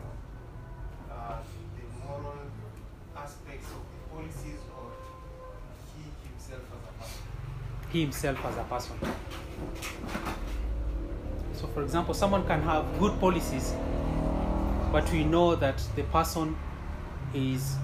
uh, 1.11 1.39
the 1.77 2.07
moral 2.07 2.39
aspects 3.17 3.67
of 3.67 3.83
the 3.93 4.15
policies 4.15 4.61
or 4.77 4.91
he 5.95 6.03
himself 6.29 6.63
as 6.77 6.89
a 6.89 7.03
person? 7.03 7.23
he 7.93 8.01
himself 8.03 8.45
as 8.47 8.57
a 8.57 8.65
person. 8.65 8.97
So, 11.55 11.67
for 11.69 11.83
example, 11.83 12.15
someone 12.15 12.47
can 12.47 12.63
have 12.63 12.99
good 12.99 13.19
policies, 13.21 13.75
but 14.91 15.11
we 15.13 15.25
know 15.25 15.55
that 15.57 15.83
the 15.97 16.03
person 16.05 16.57
is 17.35 17.77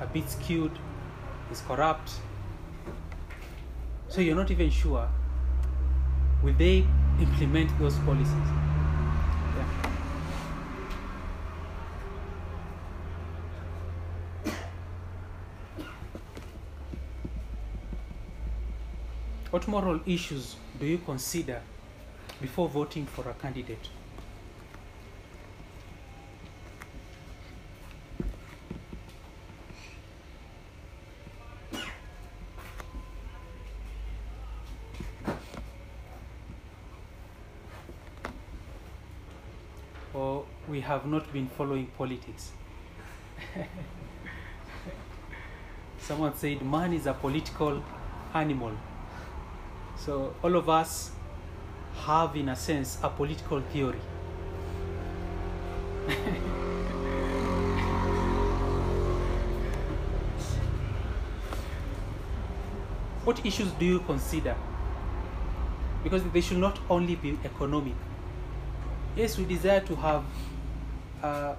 a 0.00 0.06
bit 0.06 0.28
skewed, 0.28 0.72
is 1.50 1.60
corrupt. 1.60 2.12
So, 4.08 4.20
you're 4.20 4.36
not 4.36 4.50
even 4.50 4.70
sure 4.70 5.08
will 6.42 6.54
they 6.54 6.84
implement 7.20 7.78
those 7.78 7.96
policies? 7.98 8.32
Yeah. 9.56 9.92
What 19.50 19.68
moral 19.68 20.00
issues 20.06 20.56
do 20.80 20.86
you 20.86 20.98
consider 20.98 21.60
before 22.40 22.68
voting 22.68 23.06
for 23.06 23.28
a 23.28 23.34
candidate? 23.34 23.90
Or 40.14 40.46
we 40.68 40.80
have 41.02 41.10
not 41.10 41.32
been 41.32 41.48
following 41.48 41.86
politics. 41.98 42.52
Someone 45.98 46.36
said 46.36 46.62
man 46.62 46.92
is 46.92 47.06
a 47.06 47.12
political 47.12 47.82
animal. 48.32 48.70
So 49.96 50.32
all 50.44 50.54
of 50.54 50.68
us 50.68 51.10
have, 52.06 52.36
in 52.36 52.50
a 52.50 52.54
sense, 52.54 52.98
a 53.02 53.08
political 53.08 53.60
theory. 53.72 53.98
what 63.24 63.44
issues 63.44 63.72
do 63.72 63.84
you 63.84 63.98
consider? 64.00 64.54
Because 66.04 66.22
they 66.32 66.40
should 66.40 66.58
not 66.58 66.78
only 66.88 67.16
be 67.16 67.36
economic. 67.44 67.94
Yes, 69.16 69.36
we 69.36 69.44
desire 69.46 69.80
to 69.80 69.96
have 69.96 70.22
uh, 71.22 71.54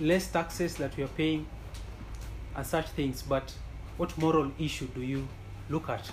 less 0.00 0.30
taxes 0.30 0.76
that 0.76 0.96
we 0.96 1.02
are 1.04 1.08
paying 1.08 1.46
and 2.54 2.66
such 2.66 2.88
things, 2.90 3.22
but 3.22 3.54
what 3.96 4.16
moral 4.18 4.52
issue 4.58 4.86
do 4.88 5.02
you 5.02 5.26
look 5.68 5.88
at? 5.88 6.10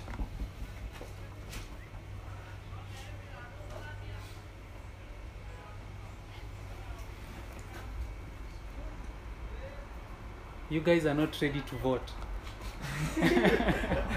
You 10.68 10.80
guys 10.80 11.06
are 11.06 11.14
not 11.14 11.40
ready 11.40 11.60
to 11.60 11.76
vote. 11.78 12.10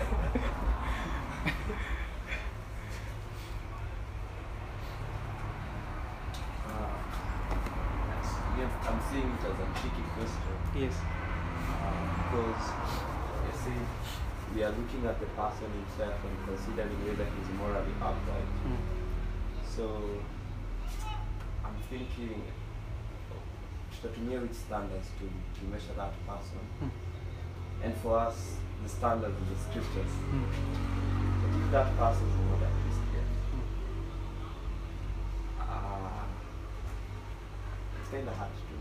Uh, 6.65 6.99
again, 8.53 8.69
I'm 8.88 8.99
seeing 9.11 9.30
it 9.30 9.43
as 9.43 9.57
a 9.59 9.67
tricky 9.80 10.03
question 10.15 10.55
Yes. 10.75 10.95
uh, 11.82 12.05
because 12.15 12.63
you 13.45 13.53
see, 13.63 13.80
we 14.55 14.63
are 14.63 14.71
looking 15.00 15.10
at 15.10 15.20
the 15.20 15.26
person 15.28 15.72
himself 15.72 16.16
and 16.24 16.38
considering 16.45 17.08
whether 17.08 17.24
he's 17.24 17.50
morally 17.58 17.93
upright. 18.02 18.50
Mm. 18.68 18.78
So 19.64 20.20
I'm 21.64 21.76
thinking 21.89 22.43
to 23.30 24.08
tutatumia 24.08 24.41
which 24.41 24.54
standards 24.54 25.08
to, 25.20 25.26
to 25.26 25.66
measure 25.72 25.93
that 25.95 26.14
person. 26.28 26.60
Mm. 26.84 26.91
And 27.84 27.95
for 27.97 28.20
us, 28.20 28.58
the 28.84 28.89
standard 28.89 29.34
is 29.41 29.50
the 29.50 29.70
scriptures. 29.70 30.14
Mm. 30.32 30.47
But 31.41 31.52
if 31.60 31.72
that 31.72 31.97
person 31.97 32.28
is 32.28 32.36
not 32.36 32.68
a 32.68 32.72
Christian, 32.84 33.28
uh, 35.60 36.26
it's 38.02 38.10
kind 38.10 38.28
of 38.28 38.36
hard 38.36 38.52
to, 38.52 38.76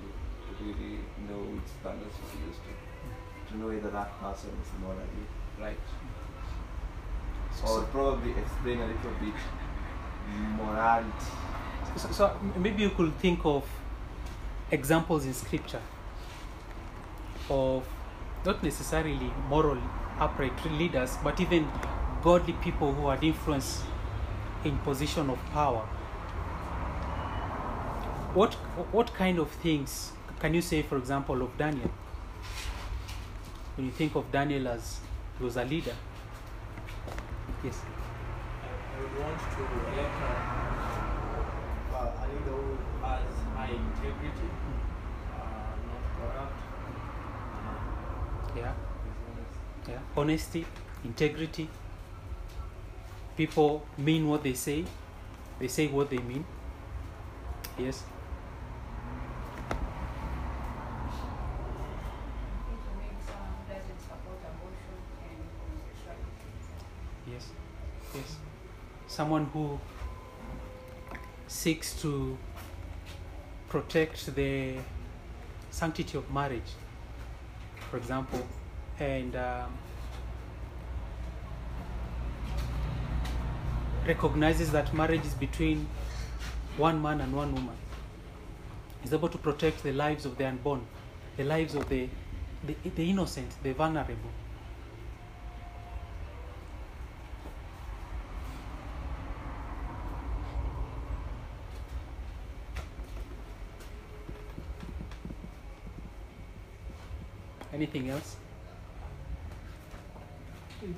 to 0.47 0.65
really 0.65 0.99
know 1.29 1.43
which 1.55 1.71
standards 1.81 2.17
to 2.17 2.39
use 2.47 2.59
to, 2.67 3.53
to 3.53 3.59
know 3.59 3.69
whether 3.69 3.91
that 3.91 4.21
person 4.21 4.51
is 4.51 4.71
morally 4.81 5.27
right. 5.61 5.79
Or 7.67 7.83
probably 7.83 8.33
explain 8.33 8.81
a 8.81 8.87
little 8.87 9.13
bit 9.21 9.35
morality. 10.57 11.11
So, 11.97 12.11
so 12.11 12.41
maybe 12.57 12.83
you 12.83 12.91
could 12.91 13.17
think 13.19 13.41
of 13.45 13.65
examples 14.71 15.25
in 15.25 15.35
scripture 15.35 15.81
of 17.51 17.85
not 18.45 18.63
necessarily 18.63 19.33
moral 19.49 19.79
upright 20.19 20.65
leaders, 20.71 21.17
but 21.25 21.41
even 21.41 21.67
godly 22.23 22.53
people 22.55 22.93
who 22.93 23.09
had 23.09 23.25
influence 23.25 23.83
in 24.65 24.77
position 24.79 25.31
of 25.31 25.39
power. 25.53 25.83
What 28.35 28.55
what 28.93 29.13
kind 29.15 29.39
of 29.39 29.51
things 29.51 30.13
can 30.41 30.55
you 30.55 30.63
say, 30.63 30.83
for 30.83 30.99
example, 30.99 31.43
of 31.43 31.57
Daniel? 31.59 31.91
When 33.77 33.87
you 33.87 33.93
think 33.93 34.15
of 34.15 34.31
Daniel 34.31 34.69
as 34.69 35.01
he 35.39 35.45
was 35.45 35.57
a 35.57 35.65
leader. 35.65 35.95
Yes. 37.63 37.83
I 38.63 39.01
would 39.01 39.17
want 39.23 39.39
to 39.39 39.63
elect 39.93 40.17
a, 40.21 40.25
uh, 41.95 42.23
a 42.23 42.27
leader 42.29 42.51
who 42.51 42.79
has 43.05 43.35
high 43.55 43.71
integrity, 43.71 44.49
uh, 45.35 45.75
not 45.89 46.03
corrupt, 46.17 46.61
uh, 47.55 48.59
Yeah. 48.59 48.73
yeah. 49.89 49.99
honesty, 50.17 50.67
integrity. 51.05 51.69
People 53.37 53.87
mean 53.97 54.29
what 54.29 54.43
they 54.43 54.55
say, 54.55 54.85
they 55.61 55.69
say 55.69 55.87
what 55.89 56.11
they 56.11 56.19
mean. 56.19 56.45
Yes, 57.79 58.03
It 62.69 62.83
makes 62.99 63.27
um, 63.31 63.55
doesn't 63.69 64.01
support 64.01 64.41
abortion 64.43 64.99
and 65.23 65.41
homosexuality. 65.59 66.51
yes, 67.31 67.45
yes. 68.15 68.31
Someone 69.19 69.47
who 69.47 69.81
seeks 71.49 72.01
to 72.03 72.39
protect 73.69 74.33
the 74.37 74.77
sanctity 75.71 76.17
of 76.17 76.33
marriage, 76.33 76.71
for 77.91 77.97
example, 77.97 78.47
and 79.01 79.35
um, 79.35 79.77
recognizes 84.07 84.71
that 84.71 84.95
marriage 84.95 85.25
is 85.25 85.35
between 85.35 85.89
one 86.77 87.03
man 87.03 87.21
and 87.21 87.35
one 87.35 87.53
woman, 87.53 87.77
is 89.03 89.13
able 89.13 89.29
to 89.29 89.39
protect 89.39 89.83
the 89.83 89.93
lives 89.93 90.27
of 90.27 90.39
the 90.39 90.47
unborn, 90.47 90.87
the 91.37 91.43
lives 91.43 91.75
of 91.75 91.89
the, 91.89 92.09
the, 92.65 92.77
the 92.95 93.11
innocent, 93.11 93.51
the 93.65 93.73
vulnerable. 93.73 94.31
Anything 107.79 108.11
else? 108.11 108.35
I'm 110.83 110.97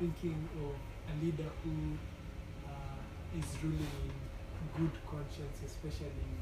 thinking 0.00 0.48
of 0.58 0.74
a 1.06 1.24
leader 1.24 1.48
who 1.62 1.94
uh, 2.66 3.38
is 3.38 3.46
ruling 3.62 3.78
in 3.78 4.10
good 4.76 4.90
conscience, 5.08 5.58
especially 5.64 6.34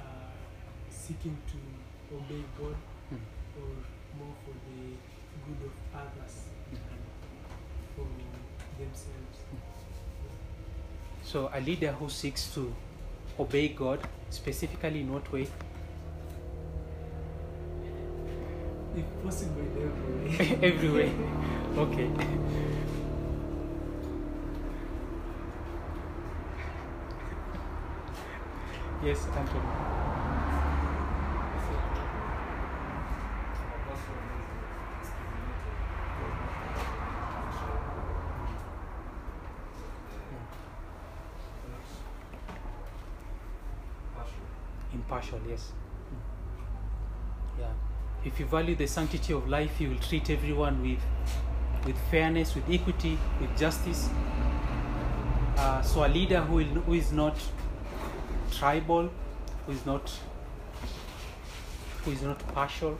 uh, 0.00 0.04
seeking 0.88 1.36
to 1.52 2.16
obey 2.16 2.44
God 2.58 2.76
Hmm. 3.10 3.16
or 3.60 3.68
more 4.18 4.34
for 4.46 4.54
the 4.64 4.96
good 5.44 5.66
of 5.68 5.74
others 5.94 6.34
than 6.72 6.80
for 7.94 8.06
themselves. 8.82 9.36
So, 11.22 11.50
a 11.52 11.60
leader 11.60 11.92
who 11.92 12.08
seeks 12.08 12.54
to 12.54 12.74
obey 13.38 13.68
God, 13.68 14.00
specifically 14.30 15.02
in 15.02 15.12
what 15.12 15.30
If 18.96 19.04
possible, 19.24 19.60
in 19.60 20.64
every 20.64 20.90
way. 20.90 21.08
Every. 21.08 21.34
Okay. 21.76 22.10
yes, 29.04 29.26
Anthony. 29.36 29.60
Impartial, 44.92 45.40
yes. 45.48 45.72
If 48.24 48.40
you 48.40 48.46
value 48.46 48.74
the 48.74 48.86
sanctity 48.86 49.32
of 49.32 49.48
life, 49.48 49.80
you 49.80 49.90
will 49.90 49.98
treat 49.98 50.30
everyone 50.30 50.82
with 50.82 50.98
with 51.84 51.96
fairness, 52.10 52.54
with 52.54 52.68
equity, 52.70 53.18
with 53.40 53.56
justice. 53.58 54.08
Uh, 55.58 55.82
so 55.82 56.06
a 56.06 56.08
leader 56.08 56.40
who, 56.40 56.54
will, 56.56 56.64
who 56.86 56.94
is 56.94 57.12
not 57.12 57.36
tribal, 58.50 59.10
who 59.66 59.72
is 59.72 59.84
not 59.84 60.10
who 62.04 62.12
is 62.12 62.22
not 62.22 62.38
partial. 62.54 62.98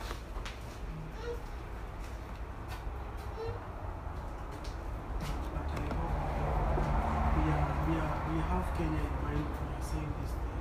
Kenya 8.76 8.98
in 8.98 9.22
mind 9.22 9.46
when 9.46 9.70
are 9.78 9.82
saying 9.82 10.12
things. 10.18 10.53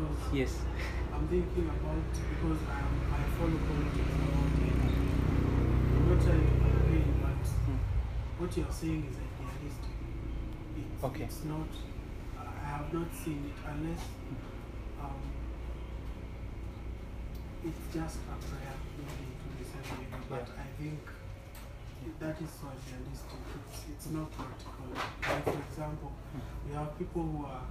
Because 0.00 0.32
Yes. 0.32 0.56
I'm 1.12 1.28
thinking 1.28 1.68
about, 1.68 2.08
because 2.32 2.60
I, 2.72 2.78
am, 2.80 2.94
I 3.12 3.20
follow 3.36 3.58
politics 3.68 4.12
about 4.16 4.48
Kenya. 4.56 4.88
I'm 5.92 6.08
not 6.08 6.20
trying 6.24 6.40
to 6.40 6.68
agree, 6.72 7.04
but 7.20 7.44
Mm. 7.68 7.78
what 8.40 8.56
you're 8.56 8.72
saying 8.72 9.04
is 9.10 9.16
idealistic. 9.20 9.92
It's, 10.80 11.04
Okay. 11.04 11.24
it's 11.24 11.44
not, 11.44 11.68
I 12.38 12.64
have 12.64 12.92
not 12.94 13.12
seen 13.12 13.44
it 13.52 13.58
unless 13.68 14.02
um, 15.04 15.20
it's 17.68 17.84
just 17.92 18.16
a 18.24 18.36
prayer 18.40 18.76
maybe 18.96 19.26
to 19.36 19.48
the 19.60 19.64
Savior. 19.68 20.16
But 20.30 20.48
Yeah. 20.48 20.64
I 20.64 20.68
think 20.80 21.00
that 22.20 22.40
is 22.40 22.48
so 22.56 22.68
idealistic. 22.72 23.40
It's, 23.68 23.84
it's 23.92 24.06
not 24.16 24.32
practical. 24.32 24.88
Like, 24.96 25.44
for 25.44 25.60
example, 25.68 26.12
we 26.66 26.72
have 26.74 26.96
people 26.98 27.22
who 27.22 27.44
are 27.44 27.66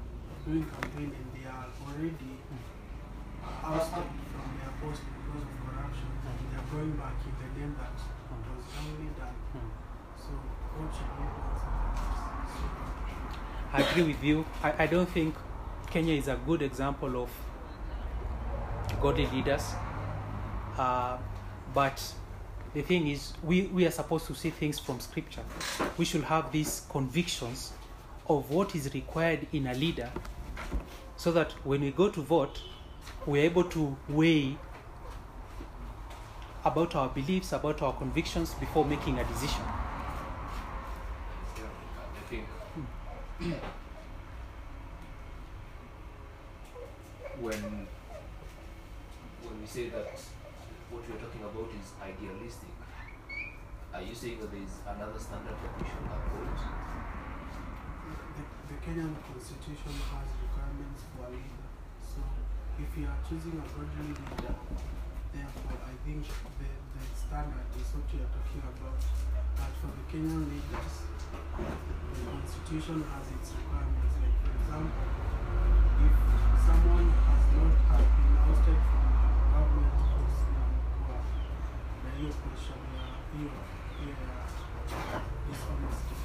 doing 0.49 0.65
campaign 0.65 1.13
and 1.13 1.27
they 1.35 1.45
are 1.47 1.67
already 1.85 2.41
ousted 3.63 4.09
from 4.33 4.49
their 4.57 4.73
post 4.81 5.01
because 5.05 5.43
of 5.45 5.53
corruption 5.61 6.09
and 6.25 6.35
they 6.49 6.57
are 6.57 6.67
going 6.73 6.91
back 6.97 7.13
in 7.21 7.33
the 7.37 7.49
name 7.59 7.75
that 7.77 7.93
was 7.93 8.65
wrongly 8.73 9.09
done. 9.13 9.37
So 10.17 10.31
what 10.73 10.89
should 10.89 11.11
we 11.17 11.25
do 11.29 11.49
I 13.71 13.81
agree 13.91 14.13
with 14.13 14.23
you. 14.23 14.45
I, 14.63 14.83
I 14.83 14.87
don't 14.87 15.09
think 15.09 15.35
Kenya 15.91 16.15
is 16.15 16.27
a 16.27 16.39
good 16.47 16.63
example 16.63 17.21
of 17.21 17.29
godly 18.99 19.27
leaders. 19.27 19.73
Uh, 20.75 21.17
but 21.75 22.01
the 22.73 22.81
thing 22.81 23.07
is, 23.07 23.33
we, 23.43 23.67
we 23.67 23.85
are 23.85 23.91
supposed 23.91 24.25
to 24.25 24.33
see 24.33 24.49
things 24.49 24.79
from 24.79 24.99
scripture. 24.99 25.43
We 25.99 26.05
should 26.05 26.23
have 26.23 26.51
these 26.51 26.81
convictions 26.89 27.73
of 28.27 28.49
what 28.49 28.75
is 28.75 28.91
required 28.95 29.45
in 29.53 29.67
a 29.67 29.75
leader 29.75 30.11
so 31.19 31.33
that 31.33 31.51
when 31.65 31.81
we 31.81 31.91
go 31.91 32.07
to 32.09 32.21
vote, 32.21 32.61
we're 33.25 33.43
able 33.43 33.65
to 33.65 33.97
weigh 34.07 34.57
about 36.63 36.95
our 36.95 37.09
beliefs, 37.09 37.51
about 37.51 37.81
our 37.81 37.91
convictions 37.91 38.53
before 38.53 38.85
making 38.85 39.19
a 39.19 39.25
decision. 39.25 39.61
Yeah, 41.57 41.65
I 42.15 42.29
think 42.29 42.45
hmm. 43.39 43.51
when 47.41 47.87
when 49.43 49.61
we 49.61 49.67
say 49.67 49.89
that 49.89 50.17
what 50.89 51.03
we're 51.09 51.19
talking 51.19 51.43
about 51.43 51.69
is 51.83 51.91
idealistic, 52.01 52.69
are 53.93 54.01
you 54.01 54.15
saying 54.15 54.39
that 54.39 54.51
there 54.53 54.63
is 54.63 54.79
another 54.87 55.19
standard 55.19 55.57
that 55.63 55.73
we 55.77 55.83
should 55.83 56.07
uphold? 56.07 56.89
the, 58.39 58.73
the 58.73 58.79
Kenyan 58.85 59.15
constitution 59.27 59.93
has 60.15 60.38
for. 60.87 61.27
So 62.03 62.19
if 62.79 62.89
you 62.95 63.05
are 63.07 63.19
choosing 63.27 63.59
a 63.59 63.65
godly 63.75 64.15
leader, 64.15 64.55
therefore 65.33 65.79
I 65.83 65.93
think 66.07 66.23
the, 66.23 66.69
the 66.95 67.03
standard 67.19 67.67
is 67.75 67.87
what 67.91 68.07
you 68.15 68.19
are 68.23 68.31
talking 68.31 68.63
about. 68.63 68.99
But 69.59 69.71
for 69.83 69.91
the 69.91 70.03
Kenyan 70.07 70.47
leaders, 70.47 70.95
the 71.59 72.21
constitution 72.23 73.03
has 73.11 73.25
its 73.35 73.49
requirements. 73.59 74.15
Like 74.23 74.37
for 74.39 74.51
example, 74.55 75.07
if 75.99 76.15
someone 76.63 77.07
has 77.27 77.43
not 77.59 77.75
been 77.91 78.33
ousted 78.47 78.79
from 78.79 79.03
a 79.03 79.31
government 79.51 79.99
kwa 81.03 81.17
na 82.03 82.09
hiyo 82.17 82.31
position 82.39 82.79
ya 82.95 83.05
hiyo 83.35 83.51
dishonesty 85.49 86.15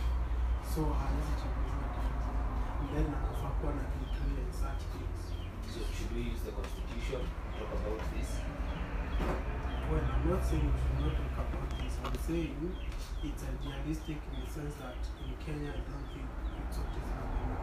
so 0.75 0.81
hawezi 0.99 1.33
chaguliwa 1.41 1.89
tena 1.95 2.14
then 2.95 3.07
anafaa 3.19 3.51
kuwa 3.59 3.73
na 3.79 3.85
criteria 3.93 4.41
in 4.47 4.53
such 4.65 4.83
things 4.95 5.21
So 5.75 5.81
should 5.95 6.11
we 6.17 6.23
use 6.33 6.43
the 6.47 6.53
constitution 6.61 7.21
to 7.21 7.49
talk 7.59 7.73
about 7.81 8.01
this? 8.15 8.31
well 9.91 10.05
i'm 10.15 10.25
not 10.31 10.43
saying 10.49 10.65
we 10.75 10.79
should 10.83 11.01
not 11.05 11.15
talk 11.37 11.49
about 11.55 11.71
this 11.81 11.93
i'm 12.05 12.19
saying 12.29 12.57
it's 13.29 13.43
idealistic 13.55 14.19
in 14.33 14.37
the 14.45 14.49
sense 14.57 14.75
that 14.83 15.01
in 15.27 15.33
kenya 15.45 15.71
i 15.71 15.83
don't 15.91 16.09
think 16.15 16.29
it's 16.69 16.79
happening 16.79 17.61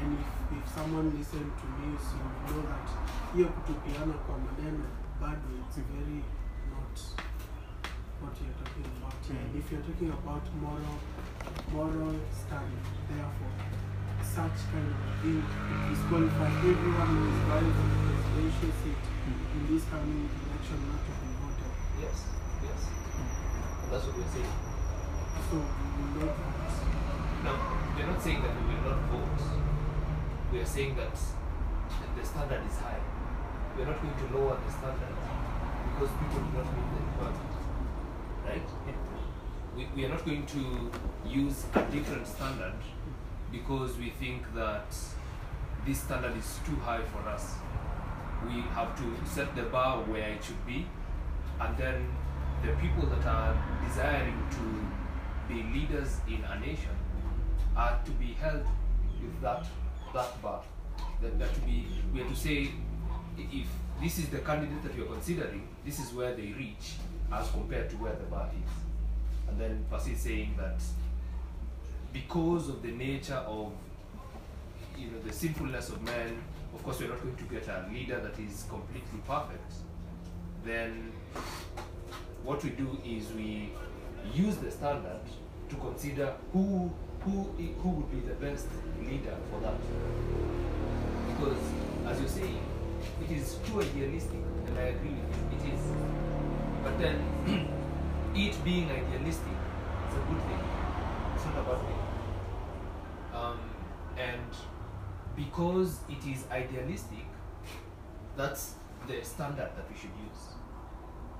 and 0.00 0.18
if, 0.22 0.28
if 0.58 0.64
someone 0.76 1.06
listen 1.18 1.44
to 1.60 1.66
me 1.78 1.88
so 2.08 2.16
you 2.18 2.52
know 2.54 2.62
that 2.72 2.88
hiyo 3.34 3.48
kutupiana 3.48 4.12
kwa 4.26 4.38
maneno 4.38 4.84
bado 5.20 5.48
it's 5.60 5.76
very 5.94 6.20
not 6.72 6.96
what 8.22 8.34
you're 8.40 8.58
talking 8.64 8.86
about 8.98 9.18
here. 9.28 9.40
And 9.44 9.56
if 9.60 9.72
you're 9.72 9.86
talking 9.90 10.10
about 10.20 10.44
moral 10.62 10.96
moral 11.74 12.14
standing, 12.40 12.86
therefore 13.08 13.54
such 14.32 14.64
kind 14.72 14.88
of 14.88 14.96
thing 15.20 15.44
disqualify 15.92 16.48
everyone 16.64 17.10
who 17.12 17.28
is 17.28 17.40
vying 17.52 17.72
for 17.76 17.84
the 17.84 17.98
presidential 18.00 18.72
seat 18.80 19.04
in 19.28 19.62
this 19.68 19.84
coming 19.92 20.24
election 20.24 20.78
not 20.88 21.04
to 21.04 21.12
be 21.20 21.28
voted. 21.36 21.72
Yes, 22.00 22.16
yes. 22.64 22.80
That's 23.92 24.08
what 24.08 24.16
we're 24.16 24.32
saying. 24.32 24.56
So 25.52 25.60
we 25.60 26.16
will 26.16 26.24
not 26.24 26.32
vote. 26.32 26.80
No, 27.44 27.52
we're 27.92 28.08
not 28.08 28.22
saying 28.24 28.40
that 28.40 28.56
we 28.56 28.72
will 28.72 28.80
not 28.88 29.04
vote. 29.12 29.44
We 30.48 30.64
are 30.64 30.70
saying 30.80 30.96
that 30.96 31.12
the 31.12 32.24
standard 32.24 32.64
is 32.64 32.76
high. 32.80 33.04
We're 33.76 33.84
not 33.84 34.00
going 34.00 34.16
to 34.16 34.26
lower 34.32 34.56
the 34.56 34.72
standard 34.72 35.12
because 35.92 36.08
people 36.16 36.40
do 36.40 36.56
not 36.56 36.72
meet 36.72 36.88
the 36.88 37.00
requirement. 37.04 37.52
Right? 38.48 38.68
We, 39.76 39.88
we 39.92 40.04
are 40.06 40.12
not 40.16 40.24
going 40.24 40.46
to 40.56 40.88
use 41.28 41.68
a 41.74 41.84
different 41.92 42.26
standard 42.26 42.80
because 43.52 43.96
we 43.98 44.10
think 44.10 44.42
that 44.54 44.86
this 45.86 46.00
standard 46.00 46.36
is 46.36 46.58
too 46.66 46.76
high 46.76 47.02
for 47.02 47.28
us. 47.28 47.54
We 48.46 48.62
have 48.74 48.96
to 48.96 49.28
set 49.28 49.54
the 49.54 49.62
bar 49.62 49.98
where 50.04 50.30
it 50.30 50.42
should 50.42 50.66
be, 50.66 50.86
and 51.60 51.76
then 51.76 52.08
the 52.64 52.72
people 52.80 53.06
that 53.06 53.24
are 53.26 53.54
desiring 53.86 54.42
to 54.50 55.52
be 55.52 55.62
leaders 55.78 56.16
in 56.26 56.42
a 56.44 56.58
nation 56.58 56.96
are 57.76 58.00
to 58.04 58.10
be 58.12 58.32
held 58.32 58.64
with 59.20 59.40
that 59.42 59.66
that 60.14 60.42
bar. 60.42 60.62
That, 61.20 61.38
that 61.38 61.54
to 61.54 61.60
be 61.60 61.86
we 62.12 62.22
are 62.22 62.28
to 62.28 62.34
say 62.36 62.70
if 63.38 63.66
this 64.02 64.18
is 64.18 64.28
the 64.28 64.38
candidate 64.38 64.82
that 64.82 64.98
are 64.98 65.04
considering, 65.06 65.68
this 65.84 66.00
is 66.00 66.12
where 66.12 66.34
they 66.34 66.52
reach 66.58 66.94
as 67.32 67.48
compared 67.50 67.88
to 67.90 67.96
where 67.96 68.14
the 68.14 68.24
bar 68.24 68.50
is. 68.50 68.72
And 69.48 69.60
then 69.60 69.84
Pasi 69.90 70.14
saying 70.14 70.54
that 70.58 70.80
because 72.12 72.68
of 72.68 72.82
the 72.82 72.90
nature 72.90 73.42
of 73.46 73.72
you 74.96 75.06
know 75.10 75.18
the 75.26 75.32
sinfulness 75.32 75.88
of 75.88 76.02
man, 76.02 76.42
of 76.74 76.82
course 76.82 77.00
we're 77.00 77.08
not 77.08 77.22
going 77.22 77.36
to 77.36 77.44
get 77.44 77.66
a 77.68 77.88
leader 77.92 78.20
that 78.20 78.38
is 78.38 78.64
completely 78.68 79.20
perfect. 79.26 79.72
Then 80.64 81.12
what 82.44 82.62
we 82.62 82.70
do 82.70 82.98
is 83.04 83.32
we 83.32 83.72
use 84.34 84.56
the 84.56 84.70
standard 84.70 85.20
to 85.68 85.76
consider 85.76 86.34
who 86.52 86.90
who 87.20 87.42
who 87.82 87.88
would 87.90 88.10
be 88.10 88.20
the 88.20 88.34
best 88.34 88.66
leader 89.00 89.36
for 89.50 89.60
that. 89.60 89.74
Because 91.28 91.58
as 92.06 92.20
you're 92.20 92.28
saying, 92.28 92.62
it 93.22 93.30
is 93.30 93.56
too 93.66 93.80
idealistic, 93.80 94.42
and 94.66 94.78
I 94.78 94.82
agree 94.94 95.10
with 95.10 95.64
you, 95.64 95.70
it 95.70 95.74
is. 95.74 95.80
But 96.82 96.98
then 96.98 97.16
it 98.34 98.64
being 98.64 98.90
idealistic 98.90 99.56
is 100.08 100.16
a 100.16 100.24
good 100.28 100.42
thing. 100.42 100.60
It's 101.34 101.44
not 101.44 101.58
a 101.58 101.62
bad 101.62 101.80
thing. 101.86 102.02
Um, 103.34 103.58
and 104.18 104.52
because 105.36 106.00
it 106.08 106.26
is 106.26 106.44
idealistic, 106.50 107.26
that's 108.36 108.74
the 109.08 109.22
standard 109.24 109.70
that 109.76 109.90
we 109.90 109.96
should 109.96 110.10
use. 110.28 110.40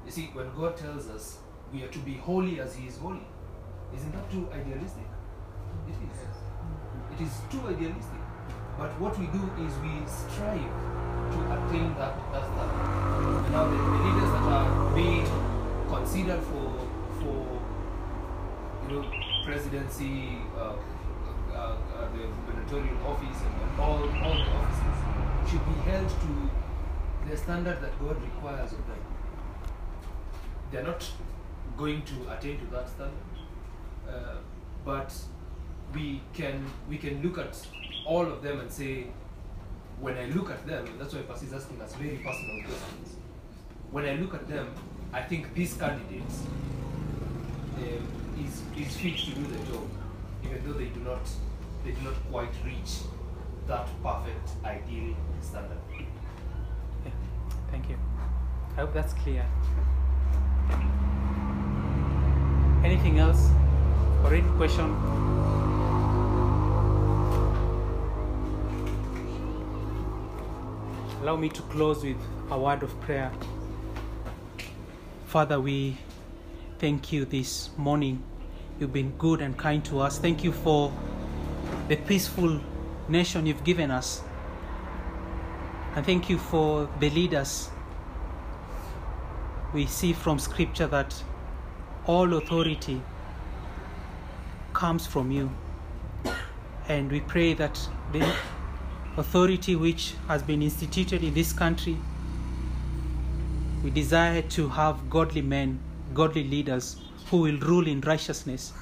You 0.04 0.10
see, 0.10 0.30
when 0.32 0.52
God 0.54 0.76
tells 0.76 1.08
us 1.08 1.38
we 1.72 1.82
are 1.82 1.88
to 1.88 1.98
be 2.00 2.14
holy 2.14 2.60
as 2.60 2.74
He 2.74 2.86
is 2.86 2.96
holy, 2.98 3.26
isn't 3.94 4.12
that 4.12 4.30
too 4.30 4.48
idealistic? 4.52 5.06
It 5.88 5.94
is. 5.94 7.20
It 7.20 7.24
is 7.24 7.32
too 7.50 7.60
idealistic. 7.68 8.20
But 8.78 8.98
what 9.00 9.18
we 9.18 9.26
do 9.26 9.42
is 9.62 9.72
we 9.84 10.00
strive 10.06 10.72
to 11.32 11.38
attain 11.54 11.94
that, 12.00 12.16
that 12.32 12.44
standard. 12.44 13.52
Now, 13.52 13.68
the, 13.68 13.76
the 13.76 13.98
leaders 14.04 14.30
that 14.32 14.42
are 14.42 14.94
being 14.94 15.26
considered 15.88 16.40
for, 16.40 16.72
for 17.20 17.60
you 18.82 18.96
know, 18.96 19.10
presidency, 19.44 20.38
uh, 20.58 20.72
uh, 21.62 21.76
uh, 21.96 22.08
the 22.12 22.24
gubernatorial 22.34 23.06
office, 23.06 23.38
and, 23.46 23.80
all, 23.80 24.02
all 24.24 24.36
the 24.44 24.50
offices 24.60 24.98
should 25.48 25.64
be 25.66 25.90
held 25.90 26.08
to 26.08 27.30
the 27.30 27.36
standard 27.36 27.80
that 27.80 27.98
God 28.00 28.20
requires 28.22 28.72
of 28.72 28.86
them. 28.86 28.98
They're 30.70 30.82
not 30.82 31.08
going 31.76 32.02
to 32.02 32.32
attain 32.36 32.58
to 32.58 32.66
that 32.66 32.88
standard, 32.88 33.32
uh, 34.08 34.36
but 34.84 35.14
we 35.94 36.22
can 36.32 36.64
we 36.88 36.96
can 36.96 37.22
look 37.22 37.38
at 37.38 37.54
all 38.06 38.26
of 38.26 38.42
them 38.42 38.60
and 38.60 38.70
say, 38.70 39.06
when 40.00 40.16
I 40.16 40.26
look 40.26 40.50
at 40.50 40.66
them, 40.66 40.86
that's 40.98 41.14
why 41.14 41.22
Pasi 41.22 41.46
is 41.46 41.52
asking 41.52 41.80
us 41.80 41.94
very 41.94 42.16
personal 42.16 42.62
questions. 42.64 43.16
When 43.90 44.04
I 44.06 44.14
look 44.14 44.34
at 44.34 44.48
them, 44.48 44.74
I 45.12 45.22
think 45.22 45.54
these 45.54 45.74
candidates 45.74 46.42
um, 47.76 48.06
is 48.44 48.62
is 48.76 48.96
fit 48.96 49.16
to 49.18 49.30
do 49.40 49.46
the 49.46 49.64
job, 49.70 49.88
even 50.44 50.64
though 50.66 50.78
they 50.78 50.86
do 50.86 51.00
not 51.00 51.28
they 51.84 51.92
do 51.92 52.00
not 52.02 52.14
quite 52.30 52.52
reach 52.64 53.00
that 53.66 53.88
perfect 54.02 54.50
ideal 54.64 55.14
standard. 55.40 55.78
Yeah. 57.04 57.10
Thank 57.70 57.88
you. 57.88 57.96
I 58.72 58.80
hope 58.80 58.94
that's 58.94 59.12
clear. 59.14 59.44
Anything 62.84 63.18
else? 63.18 63.50
Or 64.24 64.34
any 64.34 64.48
question? 64.56 64.84
Allow 71.22 71.36
me 71.36 71.48
to 71.50 71.62
close 71.62 72.02
with 72.02 72.16
a 72.50 72.58
word 72.58 72.82
of 72.82 73.00
prayer. 73.00 73.30
Father, 75.26 75.60
we 75.60 75.96
thank 76.78 77.12
you 77.12 77.24
this 77.24 77.70
morning. 77.76 78.22
You've 78.78 78.92
been 78.92 79.12
good 79.18 79.40
and 79.40 79.56
kind 79.56 79.84
to 79.84 80.00
us. 80.00 80.18
Thank 80.18 80.42
you 80.42 80.52
for 80.52 80.92
the 81.92 81.98
peaceful 82.08 82.58
nation 83.06 83.44
you've 83.44 83.64
given 83.64 83.90
us. 83.90 84.22
And 85.94 86.06
thank 86.06 86.30
you 86.30 86.38
for 86.38 86.88
the 87.00 87.10
leaders. 87.10 87.68
We 89.74 89.84
see 89.84 90.14
from 90.14 90.38
scripture 90.38 90.86
that 90.86 91.22
all 92.06 92.32
authority 92.32 93.02
comes 94.72 95.06
from 95.06 95.30
you. 95.30 95.50
And 96.88 97.12
we 97.12 97.20
pray 97.20 97.52
that 97.52 97.78
the 98.10 98.26
authority 99.18 99.76
which 99.76 100.14
has 100.28 100.42
been 100.42 100.62
instituted 100.62 101.22
in 101.22 101.34
this 101.34 101.52
country, 101.52 101.98
we 103.84 103.90
desire 103.90 104.40
to 104.40 104.68
have 104.70 105.10
godly 105.10 105.42
men, 105.42 105.78
godly 106.14 106.44
leaders 106.44 106.96
who 107.26 107.42
will 107.42 107.58
rule 107.58 107.86
in 107.86 108.00
righteousness. 108.00 108.72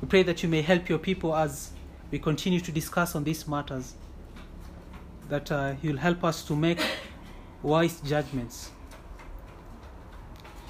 We 0.00 0.06
pray 0.06 0.22
that 0.22 0.44
you 0.44 0.48
may 0.48 0.62
help 0.62 0.88
your 0.88 1.00
people 1.00 1.34
as 1.34 1.72
we 2.10 2.18
continue 2.18 2.60
to 2.60 2.72
discuss 2.72 3.14
on 3.14 3.24
these 3.24 3.46
matters 3.46 3.94
that 5.28 5.50
uh, 5.52 5.74
you'll 5.80 5.96
help 5.96 6.24
us 6.24 6.42
to 6.42 6.56
make 6.56 6.80
wise 7.62 8.00
judgments 8.00 8.70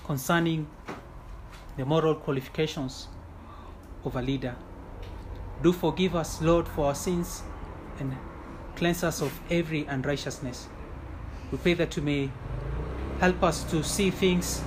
concerning 0.04 0.66
the 1.76 1.84
moral 1.84 2.14
qualifications 2.14 3.08
of 4.04 4.16
a 4.16 4.22
leader. 4.22 4.54
Do 5.62 5.72
forgive 5.72 6.16
us, 6.16 6.42
Lord, 6.42 6.68
for 6.68 6.86
our 6.86 6.94
sins 6.94 7.42
and 7.98 8.16
cleanse 8.76 9.04
us 9.04 9.22
of 9.22 9.32
every 9.50 9.84
unrighteousness. 9.84 10.68
We 11.50 11.58
pray 11.58 11.74
that 11.74 11.96
you 11.96 12.02
may 12.02 12.30
help 13.18 13.42
us 13.42 13.64
to 13.70 13.82
see 13.82 14.10
things 14.10 14.62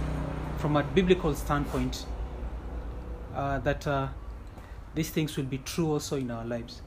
from 0.58 0.76
a 0.76 0.84
biblical 0.84 1.36
standpoint, 1.36 2.06
uh, 3.36 3.60
that 3.60 3.86
uh, 3.86 4.08
these 4.96 5.10
things 5.10 5.36
will 5.38 5.46
be 5.46 5.58
true 5.60 5.92
also 5.92 6.18
in 6.18 6.30
our 6.32 6.46
lives. 6.46 6.82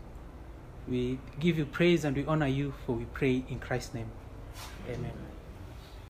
We 0.88 1.18
give 1.40 1.58
you 1.58 1.66
praise 1.66 2.04
and 2.04 2.16
we 2.16 2.24
honor 2.24 2.46
you, 2.46 2.74
for 2.84 2.92
we 2.92 3.04
pray 3.06 3.44
in 3.48 3.58
Christ's 3.58 3.94
name. 3.94 4.10
Amen. 4.88 5.25